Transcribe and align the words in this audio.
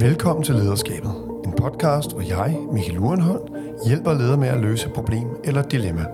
Velkommen 0.00 0.44
til 0.44 0.54
Lederskabet, 0.54 1.10
en 1.44 1.52
podcast, 1.52 2.12
hvor 2.12 2.22
jeg, 2.22 2.58
Michael 2.72 2.98
Urenhold, 2.98 3.42
hjælper 3.86 4.14
ledere 4.14 4.36
med 4.36 4.48
at 4.48 4.60
løse 4.60 4.88
problem 4.88 5.28
eller 5.44 5.62
dilemma. 5.62 6.04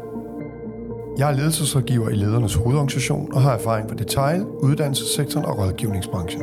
Jeg 1.18 1.30
er 1.30 1.36
ledelsesrådgiver 1.36 2.08
i 2.08 2.14
Ledernes 2.14 2.54
Hovedorganisation 2.54 3.32
og 3.32 3.42
har 3.42 3.52
erfaring 3.52 3.88
fra 3.88 3.96
detail, 3.96 4.44
uddannelsessektoren 4.44 5.46
og 5.46 5.58
rådgivningsbranchen. 5.58 6.42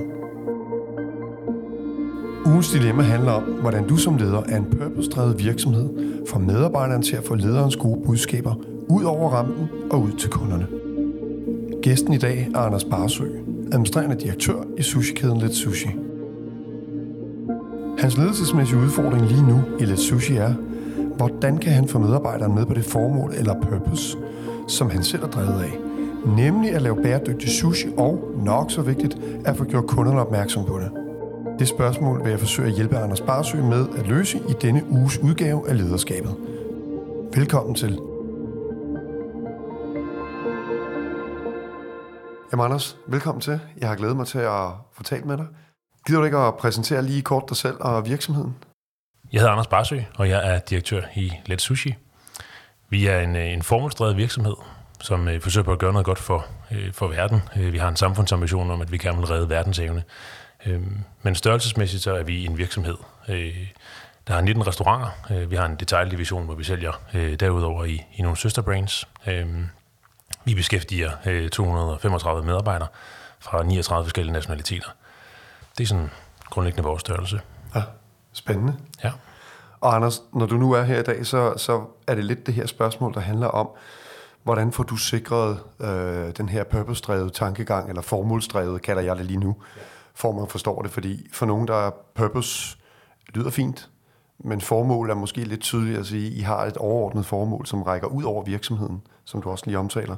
Ugens 2.46 2.72
dilemma 2.72 3.04
handler 3.04 3.32
om, 3.32 3.44
hvordan 3.44 3.88
du 3.88 3.98
som 3.98 4.18
leder 4.18 4.44
af 4.44 4.58
en 4.58 4.66
purpose-drevet 4.66 5.44
virksomhed 5.44 5.90
får 6.30 6.40
medarbejderne 6.40 7.04
til 7.04 7.16
at 7.16 7.24
få 7.24 7.36
lederens 7.36 7.76
gode 7.76 8.02
budskaber 8.06 8.56
ud 8.88 9.04
over 9.04 9.30
rampen 9.30 9.70
og 9.92 10.02
ud 10.02 10.12
til 10.12 10.30
kunderne. 10.30 10.68
Gæsten 11.82 12.14
i 12.14 12.18
dag 12.18 12.50
er 12.56 12.60
Anders 12.60 12.84
Barsø, 12.84 13.26
administrerende 13.72 14.16
direktør 14.16 14.64
i 14.78 14.82
sushi-kæden 14.82 15.40
Let 15.42 15.56
Sushi. 15.56 15.90
Hans 18.02 18.18
ledelsesmæssige 18.18 18.80
udfordring 18.80 19.26
lige 19.26 19.48
nu 19.48 19.62
i 19.80 19.86
Let 19.86 20.00
Sushi 20.00 20.36
er, 20.36 20.54
hvordan 21.18 21.58
kan 21.58 21.74
han 21.74 21.88
få 21.88 22.00
medarbejderen 22.00 22.56
med 22.56 22.66
på 22.66 22.74
det 22.74 22.86
formål 22.86 23.34
eller 23.34 23.62
purpose, 23.62 24.18
som 24.68 24.90
han 24.90 25.04
selv 25.04 25.24
er 25.24 25.28
drevet 25.28 25.64
af, 25.64 25.78
nemlig 26.38 26.72
at 26.72 26.82
lave 26.82 27.04
bæredygtig 27.04 27.50
sushi 27.50 27.90
og, 27.98 28.34
nok 28.38 28.72
så 28.72 28.82
vigtigt, 28.82 29.18
at 29.46 29.58
få 29.58 29.64
gjort 29.64 29.88
kunderne 29.88 30.22
opmærksom 30.22 30.66
på 30.66 30.80
det. 30.80 30.92
Det 31.60 31.68
spørgsmål 31.68 32.24
vil 32.24 32.30
jeg 32.30 32.40
forsøge 32.40 32.68
at 32.68 32.76
hjælpe 32.76 32.98
Anders 32.98 33.22
Barsø 33.22 33.58
med 33.58 33.86
at 33.98 34.08
løse 34.08 34.38
i 34.38 34.54
denne 34.62 34.84
uges 34.90 35.18
udgave 35.18 35.70
af 35.70 35.78
Lederskabet. 35.78 36.36
Velkommen 37.36 37.76
til. 37.76 38.00
Jamen 42.52 42.66
Anders, 42.66 42.98
velkommen 43.08 43.42
til. 43.42 43.60
Jeg 43.82 43.90
har 43.90 43.96
glædet 43.96 44.18
mig 44.18 44.28
til 44.28 44.40
at 44.40 44.68
få 44.94 45.04
talt 45.04 45.26
med 45.26 45.38
dig. 45.38 45.46
Gider 46.08 46.20
du 46.20 46.26
ikke 46.26 46.38
at 46.38 46.58
præsentere 46.58 47.04
lige 47.04 47.22
kort 47.22 47.44
dig 47.50 47.58
selv 47.58 47.78
og 47.80 48.06
virksomheden? 48.06 48.56
Jeg 49.34 49.40
hedder 49.40 49.52
Anders 49.52 49.68
Barsø, 49.68 50.00
og 50.18 50.30
jeg 50.30 50.54
er 50.54 50.60
direktør 50.60 51.02
i 51.16 51.34
Let 51.46 51.62
Sushi. 51.62 51.96
Vi 52.90 53.08
er 53.08 53.20
en, 53.20 53.36
øh, 53.36 53.54
en 53.54 53.64
formålsdrevet 53.64 54.18
virksomhed, 54.18 54.56
som 55.00 55.28
øh, 55.28 55.42
forsøger 55.42 55.66
på 55.66 55.72
at 55.72 55.80
gøre 55.80 55.94
noget 55.94 56.06
godt 56.06 56.20
for, 56.20 56.46
øh, 56.72 56.94
for 56.94 57.08
verden. 57.08 57.42
Øh, 57.56 57.74
vi 57.74 57.78
har 57.78 57.90
en 57.90 57.96
samfundsambition 57.96 58.72
om, 58.72 58.82
at 58.82 58.92
vi 58.92 58.98
gerne 58.98 59.18
vil 59.18 59.28
redde 59.28 59.50
verdensevne. 59.50 60.04
Øh, 60.66 60.82
men 61.22 61.36
størrelsesmæssigt 61.36 62.04
så 62.04 62.16
er 62.16 62.24
vi 62.24 62.46
en 62.46 62.58
virksomhed, 62.58 62.98
øh, 63.28 63.68
der 64.28 64.34
har 64.34 64.42
19 64.42 64.68
restauranter. 64.68 65.10
Øh, 65.32 65.52
vi 65.52 65.56
har 65.56 65.66
en 65.66 65.76
detaildivision, 65.76 66.46
hvor 66.46 66.56
vi 66.56 66.64
sælger 66.64 66.92
øh, 67.14 67.40
derudover 67.40 67.86
i, 67.86 68.06
i 68.16 68.22
nogle 68.22 68.38
søsterbrands. 68.38 69.08
Øh, 69.28 69.48
vi 70.46 70.56
beskæftiger 70.56 71.12
øh, 71.26 71.50
235 71.50 72.44
medarbejdere 72.44 72.88
fra 73.40 73.64
39 73.64 74.06
forskellige 74.06 74.34
nationaliteter. 74.34 74.90
Det 75.78 75.84
er 75.84 75.88
sådan 75.88 76.10
grundlæggende 76.50 76.84
vores 76.84 77.02
størrelse. 77.02 77.42
Ja, 77.76 77.82
spændende. 78.34 78.78
Ja. 79.04 79.12
Og 79.82 79.96
Anders, 79.96 80.22
når 80.34 80.46
du 80.46 80.56
nu 80.56 80.72
er 80.72 80.84
her 80.84 81.00
i 81.00 81.04
dag, 81.04 81.26
så, 81.26 81.54
så 81.58 81.86
er 82.08 82.16
det 82.16 82.26
lidt 82.26 82.46
det 82.46 82.54
her 82.54 82.66
spørgsmål, 82.66 83.14
der 83.14 83.20
handler 83.20 83.48
om, 83.48 83.70
hvordan 84.44 84.72
får 84.72 84.84
du 84.84 84.96
sikret 84.96 85.60
øh, 85.80 86.32
den 86.38 86.50
her 86.50 86.64
purpose-drevet 86.64 87.34
tankegang, 87.34 87.90
eller 87.90 88.02
formålsdrevet, 88.02 88.82
kalder 88.82 89.02
jeg 89.02 89.18
det 89.18 89.26
lige 89.26 89.40
nu, 89.40 89.56
for 90.14 90.32
man 90.32 90.48
forstår 90.48 90.82
det, 90.82 90.92
fordi 90.92 91.28
for 91.34 91.46
nogen, 91.46 91.68
der 91.68 91.76
er 91.76 91.92
purpose, 92.16 92.78
lyder 93.28 93.50
fint, 93.50 93.90
men 94.40 94.62
formål 94.62 95.10
er 95.10 95.16
måske 95.16 95.44
lidt 95.44 95.62
tydeligt 95.62 96.00
at 96.00 96.06
sige, 96.06 96.32
I 96.32 96.40
har 96.40 96.66
et 96.66 96.78
overordnet 96.78 97.26
formål, 97.26 97.66
som 97.66 97.84
rækker 97.84 98.08
ud 98.08 98.24
over 98.24 98.44
virksomheden, 98.44 99.02
som 99.26 99.42
du 99.42 99.50
også 99.50 99.66
lige 99.66 99.78
omtaler. 99.78 100.16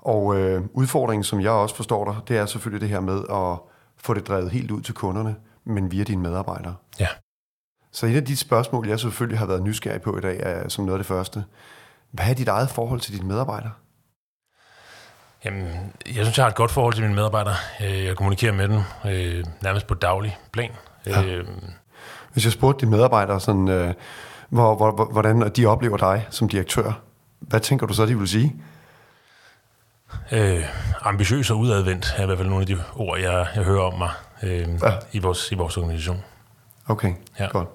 Og 0.00 0.36
øh, 0.36 0.62
udfordringen, 0.72 1.24
som 1.24 1.40
jeg 1.40 1.50
også 1.50 1.74
forstår 1.76 2.04
dig, 2.04 2.16
det 2.28 2.36
er 2.36 2.46
selvfølgelig 2.46 2.80
det 2.80 2.88
her 2.88 3.00
med 3.00 3.22
at 3.30 3.58
få 3.98 4.14
det 4.14 4.28
drevet 4.28 4.50
helt 4.50 4.70
ud 4.70 4.80
til 4.80 4.94
kunderne, 4.94 5.36
men 5.64 5.90
via 5.92 6.04
dine 6.04 6.22
medarbejdere. 6.22 6.74
Ja. 7.00 7.08
Så 7.92 8.06
et 8.06 8.16
af 8.16 8.24
de 8.24 8.36
spørgsmål, 8.36 8.88
jeg 8.88 9.00
selvfølgelig 9.00 9.38
har 9.38 9.46
været 9.46 9.62
nysgerrig 9.62 10.02
på 10.02 10.18
i 10.18 10.20
dag, 10.20 10.40
er 10.42 10.68
som 10.68 10.84
noget 10.84 10.98
af 10.98 10.98
det 10.98 11.06
første. 11.06 11.44
Hvad 12.10 12.30
er 12.30 12.34
dit 12.34 12.48
eget 12.48 12.70
forhold 12.70 13.00
til 13.00 13.14
dine 13.14 13.28
medarbejdere? 13.28 13.72
Jamen, 15.44 15.66
jeg 16.06 16.14
synes, 16.14 16.36
jeg 16.36 16.44
har 16.44 16.50
et 16.50 16.56
godt 16.56 16.70
forhold 16.70 16.94
til 16.94 17.02
mine 17.02 17.14
medarbejdere. 17.14 17.54
Øh, 17.84 18.04
Jeg 18.04 18.16
kommunikerer 18.16 18.52
med 18.52 18.68
dem 18.68 18.80
øh, 19.06 19.44
nærmest 19.62 19.86
på 19.86 19.94
daglig 19.94 20.38
plan. 20.52 20.70
Ja. 21.06 21.22
Øh, 21.24 21.48
Hvis 22.32 22.44
jeg 22.44 22.52
spurgte 22.52 22.80
dine 22.80 22.90
medarbejdere, 22.96 23.40
sådan, 23.40 23.68
øh, 23.68 23.94
hvor, 24.48 24.74
hvor, 24.74 25.12
hvordan 25.12 25.50
de 25.56 25.66
oplever 25.66 25.96
dig 25.96 26.26
som 26.30 26.48
direktør, 26.48 27.00
hvad 27.40 27.60
tænker 27.60 27.86
du 27.86 27.94
så, 27.94 28.06
de 28.06 28.18
vil 28.18 28.28
sige? 28.28 28.56
Øh, 30.32 30.64
ambitiøs 31.02 31.50
og 31.50 31.58
udadvendt 31.58 32.14
er 32.16 32.22
i 32.22 32.26
hvert 32.26 32.38
fald 32.38 32.48
nogle 32.48 32.62
af 32.62 32.66
de 32.66 32.78
ord, 32.96 33.18
jeg, 33.18 33.46
jeg 33.54 33.64
hører 33.64 33.82
om 33.92 33.98
mig 33.98 34.10
øh, 34.42 34.68
Ja. 34.82 34.92
i, 35.12 35.18
vores, 35.18 35.52
i 35.52 35.54
vores 35.54 35.76
organisation. 35.76 36.22
Okay, 36.88 37.12
Ja. 37.40 37.46
godt. 37.46 37.68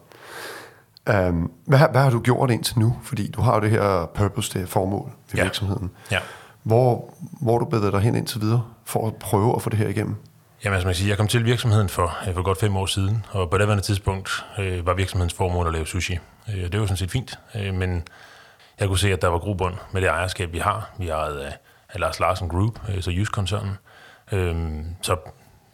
Um, 1.09 1.51
hvad, 1.65 1.77
har- 1.77 1.91
hvad 1.91 2.01
har 2.01 2.09
du 2.09 2.19
gjort 2.21 2.51
indtil 2.51 2.79
nu? 2.79 2.97
Fordi 3.03 3.31
du 3.31 3.41
har 3.41 3.53
jo 3.55 3.61
det 3.61 3.69
her 3.69 4.05
purpose, 4.15 4.53
det 4.53 4.61
her 4.61 4.67
formål 4.67 5.11
ved 5.31 5.37
Ja. 5.39 5.43
virksomheden. 5.43 5.91
Ja. 6.11 6.19
Hvor, 6.63 7.13
hvor 7.41 7.57
du 7.59 7.65
bevæget 7.65 7.93
dig 7.93 8.01
hen 8.01 8.15
indtil 8.15 8.41
videre, 8.41 8.63
for 8.85 9.07
at 9.07 9.15
prøve 9.15 9.55
at 9.55 9.61
få 9.61 9.69
det 9.69 9.77
her 9.79 9.87
igennem? 9.87 10.15
Jamen, 10.63 10.73
altså 10.75 10.87
man 10.87 10.93
kan 10.93 10.97
sige, 10.97 11.09
jeg 11.09 11.17
kom 11.17 11.27
til 11.27 11.45
virksomheden 11.45 11.89
for, 11.89 12.17
øh, 12.27 12.33
for 12.33 12.41
godt 12.41 12.59
fem 12.59 12.75
år 12.77 12.85
siden, 12.85 13.25
og 13.31 13.49
på 13.49 13.57
det 13.57 13.83
tidspunkt 13.83 14.45
øh, 14.59 14.85
var 14.85 14.93
virksomhedens 14.93 15.33
formål 15.33 15.67
at 15.67 15.73
lave 15.73 15.85
sushi. 15.87 16.19
Øh, 16.49 16.71
det 16.71 16.79
var 16.79 16.85
sådan 16.85 16.97
set 16.97 17.11
fint, 17.11 17.39
øh, 17.55 17.73
men 17.73 18.03
jeg 18.79 18.87
kunne 18.87 18.99
se, 18.99 19.13
at 19.13 19.21
der 19.21 19.27
var 19.27 19.39
grobund 19.39 19.73
med 19.91 20.01
det 20.01 20.07
ejerskab, 20.07 20.53
vi 20.53 20.59
har. 20.59 20.89
Vi 20.97 21.09
ejet 21.09 21.37
af, 21.39 21.57
af 21.93 21.99
Lars 21.99 22.19
Larsen 22.19 22.49
Group, 22.49 22.79
øh, 22.89 23.01
så 23.01 23.11
Jysk-koncernen. 23.11 23.77
Øh, 24.31 24.55
så 25.01 25.17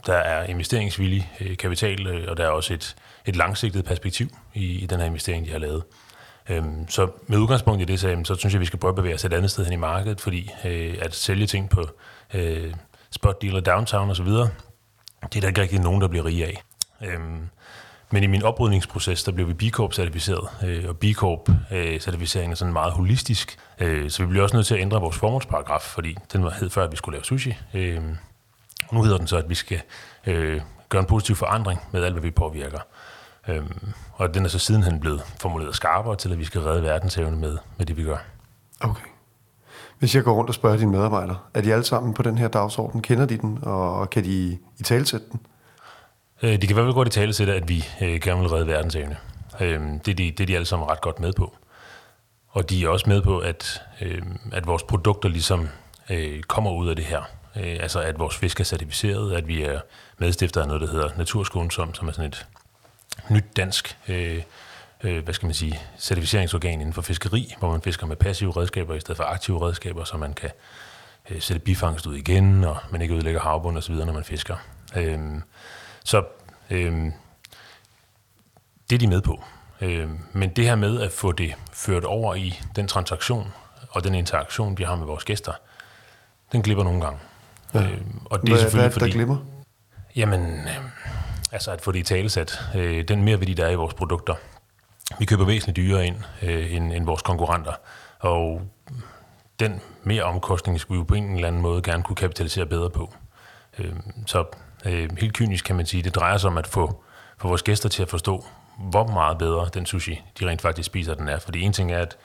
der 0.05 0.13
er 0.13 0.43
investeringsvillig 0.43 1.31
øh, 1.41 1.57
kapital, 1.57 2.07
øh, 2.07 2.31
og 2.31 2.37
der 2.37 2.45
er 2.45 2.49
også 2.49 2.73
et, 2.73 2.95
et 3.25 3.35
langsigtet 3.35 3.85
perspektiv 3.85 4.27
i, 4.53 4.79
i 4.79 4.85
den 4.85 4.99
her 4.99 5.05
investering, 5.05 5.45
de 5.45 5.51
har 5.51 5.59
lavet. 5.59 5.83
Øhm, 6.49 6.89
så 6.89 7.09
med 7.27 7.37
udgangspunkt 7.37 7.81
i 7.81 7.85
det, 7.85 7.99
så, 7.99 8.21
så 8.23 8.35
synes 8.35 8.53
jeg, 8.53 8.61
vi 8.61 8.65
skal 8.65 8.79
prøve 8.79 8.89
at 8.89 8.95
bevæge 8.95 9.15
os 9.15 9.25
et 9.25 9.33
andet 9.33 9.51
sted 9.51 9.63
hen 9.63 9.73
i 9.73 9.77
markedet, 9.77 10.21
fordi 10.21 10.51
øh, 10.65 10.97
at 11.01 11.15
sælge 11.15 11.47
ting 11.47 11.69
på 11.69 11.89
øh, 12.33 12.73
spot 13.11 13.41
dealer, 13.41 13.59
downtown 13.59 14.09
osv., 14.09 14.27
det 15.33 15.35
er 15.35 15.41
der 15.41 15.47
ikke 15.47 15.61
rigtig 15.61 15.79
nogen, 15.79 16.01
der 16.01 16.07
bliver 16.07 16.25
rige 16.25 16.45
af. 16.45 16.63
Øhm, 17.01 17.49
men 18.11 18.23
i 18.23 18.27
min 18.27 18.43
oprydningsproces, 18.43 19.23
der 19.23 19.31
blev 19.31 19.47
vi 19.47 19.53
B 19.53 19.61
Corp 19.71 19.93
certificeret, 19.93 20.49
øh, 20.65 20.89
og 20.89 20.97
B 20.97 21.03
Corp 21.13 21.49
øh, 21.71 21.99
certificeringen 21.99 22.51
er 22.51 22.55
sådan 22.55 22.73
meget 22.73 22.93
holistisk, 22.93 23.59
øh, 23.79 24.09
så 24.09 24.23
vi 24.23 24.29
blev 24.29 24.43
også 24.43 24.55
nødt 24.55 24.67
til 24.67 24.75
at 24.75 24.81
ændre 24.81 25.01
vores 25.01 25.17
formålsparagraf, 25.17 25.81
fordi 25.81 26.17
den 26.33 26.43
var 26.43 26.49
hed 26.49 26.69
før, 26.69 26.83
at 26.83 26.91
vi 26.91 26.97
skulle 26.97 27.15
lave 27.15 27.23
sushi. 27.23 27.57
Øh, 27.73 28.01
og 28.87 28.95
nu 28.95 29.03
hedder 29.03 29.17
den 29.17 29.27
så, 29.27 29.37
at 29.37 29.49
vi 29.49 29.55
skal 29.55 29.81
øh, 30.25 30.61
gøre 30.89 30.99
en 30.99 31.05
positiv 31.05 31.35
forandring 31.35 31.79
med 31.91 32.03
alt, 32.03 32.13
hvad 32.13 32.21
vi 32.21 32.31
påvirker. 32.31 32.79
Øh, 33.47 33.63
og 34.13 34.33
den 34.33 34.45
er 34.45 34.49
så 34.49 34.59
sidenhen 34.59 34.99
blevet 34.99 35.21
formuleret 35.39 35.75
skarpere 35.75 36.15
til, 36.15 36.31
at 36.31 36.39
vi 36.39 36.45
skal 36.45 36.61
redde 36.61 36.83
verdenshavene 36.83 37.37
med, 37.37 37.57
med 37.77 37.85
det, 37.85 37.97
vi 37.97 38.03
gør. 38.03 38.17
Okay. 38.79 39.07
Hvis 39.99 40.15
jeg 40.15 40.23
går 40.23 40.33
rundt 40.33 40.49
og 40.49 40.53
spørger 40.53 40.77
dine 40.77 40.91
medarbejdere, 40.91 41.37
er 41.53 41.61
de 41.61 41.73
alle 41.73 41.85
sammen 41.85 42.13
på 42.13 42.23
den 42.23 42.37
her 42.37 42.47
dagsorden? 42.47 43.01
Kender 43.01 43.25
de 43.25 43.37
den, 43.37 43.59
og 43.61 44.09
kan 44.09 44.23
de 44.23 44.57
i 44.79 44.83
talsætte 44.83 45.25
den? 45.31 45.39
Øh, 46.41 46.51
de 46.51 46.57
kan 46.57 46.69
i 46.69 46.73
hvert 46.73 46.85
fald 46.85 46.93
godt 46.93 47.07
i 47.07 47.11
tale 47.11 47.33
til, 47.33 47.49
at 47.49 47.69
vi 47.69 47.85
øh, 48.01 48.21
gerne 48.21 48.39
vil 48.39 48.49
redde 48.49 48.67
verdensevne. 48.67 49.17
Øh, 49.59 49.81
det, 50.05 50.07
er 50.07 50.15
de, 50.15 50.31
det 50.31 50.39
er 50.39 50.45
de 50.45 50.55
alle 50.55 50.65
sammen 50.65 50.89
ret 50.89 51.01
godt 51.01 51.19
med 51.19 51.33
på. 51.33 51.55
Og 52.49 52.69
de 52.69 52.83
er 52.83 52.89
også 52.89 53.09
med 53.09 53.21
på, 53.21 53.39
at, 53.39 53.81
øh, 54.01 54.21
at 54.51 54.67
vores 54.67 54.83
produkter 54.83 55.29
ligesom 55.29 55.69
øh, 56.09 56.43
kommer 56.43 56.71
ud 56.71 56.89
af 56.89 56.95
det 56.95 57.05
her. 57.05 57.21
Øh, 57.55 57.77
altså 57.79 57.99
at 57.99 58.19
vores 58.19 58.35
fisk 58.37 58.59
er 58.59 58.63
certificeret, 58.63 59.33
at 59.33 59.47
vi 59.47 59.63
er 59.63 59.79
medstifter 60.17 60.61
af 60.61 60.67
noget, 60.67 60.81
der 60.81 60.87
hedder 60.87 61.09
Naturskånsom, 61.17 61.93
som 61.93 62.07
er 62.07 62.11
sådan 62.11 62.27
et 62.27 62.45
nyt 63.29 63.57
dansk 63.57 63.97
øh, 64.07 64.41
øh, 65.03 65.23
hvad 65.23 65.33
skal 65.33 65.45
man 65.45 65.53
sige, 65.53 65.79
certificeringsorgan 65.99 66.73
inden 66.73 66.93
for 66.93 67.01
fiskeri, 67.01 67.53
hvor 67.59 67.71
man 67.71 67.81
fisker 67.81 68.07
med 68.07 68.15
passive 68.15 68.51
redskaber 68.51 68.95
i 68.95 68.99
stedet 68.99 69.17
for 69.17 69.23
aktive 69.23 69.67
redskaber, 69.67 70.03
så 70.03 70.17
man 70.17 70.33
kan 70.33 70.49
øh, 71.29 71.41
sætte 71.41 71.59
bifangst 71.59 72.05
ud 72.05 72.15
igen, 72.15 72.63
og 72.63 72.77
man 72.91 73.01
ikke 73.01 73.13
ødelægger 73.13 73.41
havbund 73.41 73.77
og 73.77 73.83
så 73.83 73.91
videre, 73.91 74.05
når 74.05 74.13
man 74.13 74.23
fisker. 74.23 74.55
Øh, 74.95 75.19
så 76.07 76.23
øh, 76.69 77.11
det 78.89 78.95
er 78.95 78.99
de 78.99 79.07
med 79.07 79.21
på. 79.21 79.43
Øh, 79.81 80.09
men 80.33 80.49
det 80.49 80.65
her 80.65 80.75
med 80.75 81.01
at 81.01 81.11
få 81.11 81.31
det 81.31 81.55
ført 81.73 82.03
over 82.03 82.35
i 82.35 82.59
den 82.75 82.87
transaktion 82.87 83.53
og 83.89 84.03
den 84.03 84.15
interaktion, 84.15 84.77
vi 84.77 84.83
har 84.83 84.95
med 84.95 85.05
vores 85.05 85.23
gæster, 85.23 85.51
den 86.51 86.61
glipper 86.61 86.83
nogle 86.83 87.01
gange. 87.01 87.19
Ja. 87.73 87.81
Øh, 87.81 88.01
og 88.25 88.41
det 88.41 88.49
Hvad, 88.49 88.59
er 88.59 88.69
hvad 88.71 88.85
er 88.85 88.89
selvfølgelig 88.89 88.93
det, 88.93 88.93
der 88.93 88.99
fordi... 88.99 89.11
glimmer? 89.11 89.37
Jamen, 90.15 90.41
øh, 90.59 90.77
altså 91.51 91.71
at 91.71 91.81
få 91.81 91.91
det 91.91 91.99
i 91.99 92.03
talesat. 92.03 92.59
Øh, 92.75 93.07
den 93.07 93.23
mere 93.23 93.39
værdi, 93.39 93.53
der 93.53 93.65
er 93.65 93.69
i 93.69 93.75
vores 93.75 93.93
produkter. 93.93 94.35
Vi 95.19 95.25
køber 95.25 95.45
væsentligt 95.45 95.75
dyrere 95.75 96.07
ind 96.07 96.15
øh, 96.41 96.73
end, 96.73 96.93
end 96.93 97.05
vores 97.05 97.21
konkurrenter, 97.21 97.73
og 98.19 98.61
den 99.59 99.81
mere 100.03 100.23
omkostning 100.23 100.79
skulle 100.79 100.97
vi 100.97 100.99
jo 100.99 101.05
på 101.05 101.15
en 101.15 101.35
eller 101.35 101.47
anden 101.47 101.61
måde 101.61 101.81
gerne 101.81 102.03
kunne 102.03 102.15
kapitalisere 102.15 102.65
bedre 102.65 102.89
på. 102.89 103.13
Øh, 103.79 103.93
så 104.25 104.45
øh, 104.85 105.09
helt 105.17 105.33
kynisk 105.33 105.65
kan 105.65 105.75
man 105.75 105.85
sige, 105.85 106.03
det 106.03 106.15
drejer 106.15 106.37
sig 106.37 106.49
om 106.49 106.57
at 106.57 106.67
få, 106.67 107.03
få 107.37 107.47
vores 107.47 107.63
gæster 107.63 107.89
til 107.89 108.01
at 108.01 108.09
forstå, 108.09 108.45
hvor 108.77 109.07
meget 109.07 109.37
bedre 109.37 109.69
den 109.73 109.85
sushi, 109.85 110.21
de 110.39 110.47
rent 110.47 110.61
faktisk 110.61 110.85
spiser, 110.85 111.13
den 111.13 111.27
er. 111.29 111.39
Fordi 111.39 111.61
en 111.61 111.73
ting 111.73 111.91
er, 111.91 111.99
at, 111.99 112.17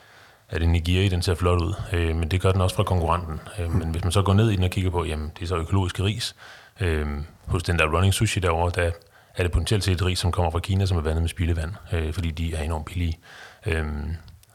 at 0.49 0.63
en 0.63 0.73
nigiri, 0.73 1.09
den 1.09 1.23
ser 1.23 1.35
flot 1.35 1.63
ud, 1.63 1.75
øh, 1.93 2.17
men 2.17 2.31
det 2.31 2.41
gør 2.41 2.53
den 2.53 2.61
også 2.61 2.77
fra 2.77 2.83
konkurrenten. 2.83 3.41
Øh, 3.59 3.75
men 3.75 3.89
hvis 3.89 4.05
man 4.05 4.13
så 4.13 4.23
går 4.23 4.35
ned 4.35 4.51
i 4.51 4.57
den 4.57 4.65
og 4.65 4.71
kigger 4.71 4.91
på, 4.91 5.05
jamen 5.05 5.33
det 5.35 5.43
er 5.43 5.47
så 5.47 5.57
økologisk 5.57 6.01
ris, 6.01 6.37
øh, 6.81 7.07
hos 7.47 7.63
den 7.63 7.79
der 7.79 7.87
running 7.97 8.15
sushi 8.15 8.41
derovre, 8.41 8.83
der 8.83 8.91
er 9.37 9.43
det 9.43 9.53
potentielt 9.53 9.85
set 9.85 9.93
et 9.93 10.05
ris, 10.05 10.19
som 10.19 10.33
kommer 10.33 10.51
fra 10.51 10.59
Kina, 10.59 10.87
som 10.87 10.97
er 10.97 11.03
vandet 11.03 11.23
med 11.23 11.29
spildevand, 11.29 11.73
øh, 11.93 12.13
fordi 12.13 12.31
de 12.31 12.55
er 12.55 12.63
enormt 12.63 12.85
billige. 12.87 13.19
Øh, 13.67 13.87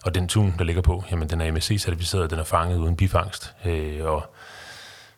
og 0.03 0.15
den 0.15 0.27
tun, 0.27 0.55
der 0.57 0.63
ligger 0.63 0.81
på, 0.81 1.03
jamen, 1.11 1.29
den 1.29 1.41
er 1.41 1.51
MSC-certificeret, 1.51 2.29
den 2.29 2.39
er 2.39 2.44
fanget 2.44 2.77
uden 2.77 2.95
bifangst, 2.95 3.55
øh, 3.65 4.05
og 4.05 4.33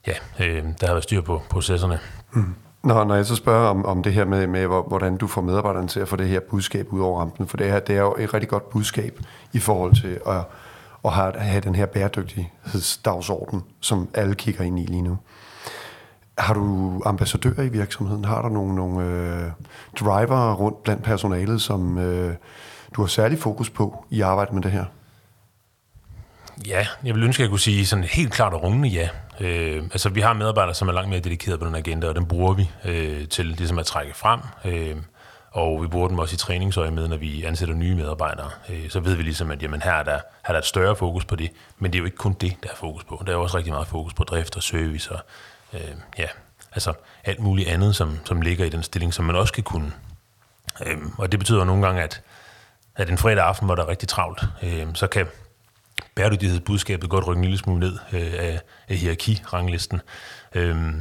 ja, 0.07 0.13
øh, 0.39 0.63
der 0.81 0.87
har 0.87 0.93
været 0.93 1.03
styr 1.03 1.21
på 1.21 1.43
processerne. 1.49 1.99
Mm. 2.31 2.55
Når, 2.89 3.03
når 3.03 3.15
jeg 3.15 3.25
så 3.25 3.35
spørger 3.35 3.69
om, 3.69 3.85
om 3.85 4.03
det 4.03 4.13
her 4.13 4.25
med, 4.25 4.47
med, 4.47 4.65
hvordan 4.65 5.17
du 5.17 5.27
får 5.27 5.41
medarbejderne 5.41 5.87
til 5.87 5.99
at 5.99 6.07
få 6.07 6.15
det 6.15 6.27
her 6.27 6.39
budskab 6.39 6.93
ud 6.93 7.01
over 7.01 7.19
rampen, 7.19 7.47
for 7.47 7.57
det, 7.57 7.71
her, 7.71 7.79
det 7.79 7.95
er 7.97 8.01
jo 8.01 8.15
et 8.19 8.33
rigtig 8.33 8.49
godt 8.49 8.69
budskab 8.69 9.19
i 9.53 9.59
forhold 9.59 10.01
til 10.01 10.19
at, 10.27 10.43
at 11.05 11.11
have, 11.11 11.33
have 11.39 11.61
den 11.61 11.75
her 11.75 11.85
bæredygtighedsdagsorden, 11.85 13.63
som 13.79 14.09
alle 14.13 14.35
kigger 14.35 14.63
ind 14.63 14.79
i 14.79 14.85
lige 14.85 15.01
nu. 15.01 15.17
Har 16.37 16.53
du 16.53 17.01
ambassadører 17.05 17.63
i 17.63 17.69
virksomheden? 17.69 18.25
Har 18.25 18.41
der 18.41 18.49
nogle, 18.49 18.75
nogle 18.75 19.05
øh, 19.05 19.51
driver 19.99 20.53
rundt 20.53 20.83
blandt 20.83 21.03
personalet, 21.03 21.61
som 21.61 21.97
øh, 21.97 22.35
du 22.95 23.01
har 23.01 23.07
særlig 23.07 23.39
fokus 23.39 23.69
på 23.69 24.05
i 24.09 24.21
arbejdet 24.21 24.53
med 24.53 24.61
det 24.61 24.71
her? 24.71 24.85
Ja, 26.67 26.87
jeg 27.03 27.15
vil 27.15 27.23
ønske, 27.23 27.41
at 27.41 27.43
jeg 27.43 27.49
kunne 27.49 27.59
sige 27.59 27.85
sådan 27.85 28.03
helt 28.03 28.33
klart 28.33 28.53
og 28.53 28.63
rungende 28.63 28.89
ja. 28.89 29.09
Øh, 29.39 29.83
altså, 29.83 30.09
vi 30.09 30.21
har 30.21 30.33
medarbejdere, 30.33 30.75
som 30.75 30.87
er 30.87 30.91
langt 30.91 31.09
mere 31.09 31.19
dedikeret 31.19 31.59
på 31.59 31.65
den 31.65 31.75
agenda, 31.75 32.07
og 32.07 32.15
den 32.15 32.25
bruger 32.25 32.53
vi 32.53 32.69
øh, 32.85 33.27
til 33.27 33.45
ligesom 33.45 33.79
at 33.79 33.85
trække 33.85 34.13
frem. 34.13 34.39
Øh, 34.65 34.95
og 35.51 35.81
vi 35.81 35.87
bruger 35.87 36.07
dem 36.07 36.19
også 36.19 36.33
i 36.33 36.37
træningsøje 36.37 36.91
med, 36.91 37.07
når 37.07 37.17
vi 37.17 37.43
ansætter 37.43 37.75
nye 37.75 37.95
medarbejdere. 37.95 38.49
Øh, 38.69 38.89
så 38.89 38.99
ved 38.99 39.15
vi 39.15 39.23
ligesom, 39.23 39.51
at 39.51 39.63
jamen, 39.63 39.81
her, 39.81 39.93
er 39.93 40.03
der, 40.03 40.11
her 40.11 40.21
er 40.43 40.51
der 40.53 40.59
et 40.59 40.65
større 40.65 40.95
fokus 40.95 41.25
på 41.25 41.35
det. 41.35 41.51
Men 41.79 41.91
det 41.91 41.97
er 41.97 41.99
jo 41.99 42.05
ikke 42.05 42.17
kun 42.17 42.33
det, 42.33 42.55
der 42.63 42.69
er 42.69 42.75
fokus 42.75 43.03
på. 43.03 43.23
Der 43.27 43.33
er 43.33 43.37
også 43.37 43.57
rigtig 43.57 43.73
meget 43.73 43.87
fokus 43.87 44.13
på 44.13 44.23
drift 44.23 44.55
og 44.55 44.63
service 44.63 45.11
og 45.11 45.19
øh, 45.73 45.95
ja, 46.17 46.27
altså 46.71 46.93
alt 47.23 47.39
muligt 47.39 47.69
andet, 47.69 47.95
som, 47.95 48.19
som 48.25 48.41
ligger 48.41 48.65
i 48.65 48.69
den 48.69 48.83
stilling, 48.83 49.13
som 49.13 49.25
man 49.25 49.35
også 49.35 49.51
skal 49.51 49.63
kunne. 49.63 49.91
Øh, 50.85 50.97
og 51.17 51.31
det 51.31 51.39
betyder 51.39 51.63
nogle 51.63 51.85
gange, 51.85 52.03
at, 52.03 52.21
at 52.95 53.09
en 53.09 53.17
fredag 53.17 53.43
aften, 53.43 53.65
hvor 53.65 53.75
der 53.75 53.83
er 53.83 53.87
rigtig 53.89 54.09
travlt, 54.09 54.43
øh, 54.63 54.87
så 54.93 55.07
kan 55.07 55.27
bæredygtighedsbudskabet 56.15 57.09
godt 57.09 57.27
rykke 57.27 57.39
en 57.39 57.43
lille 57.43 57.57
smule 57.57 57.79
ned 57.79 57.97
øh, 58.13 58.33
af, 58.33 58.59
af 58.89 58.95
hierarkiranglisten. 58.95 60.01
Øh, 60.55 60.93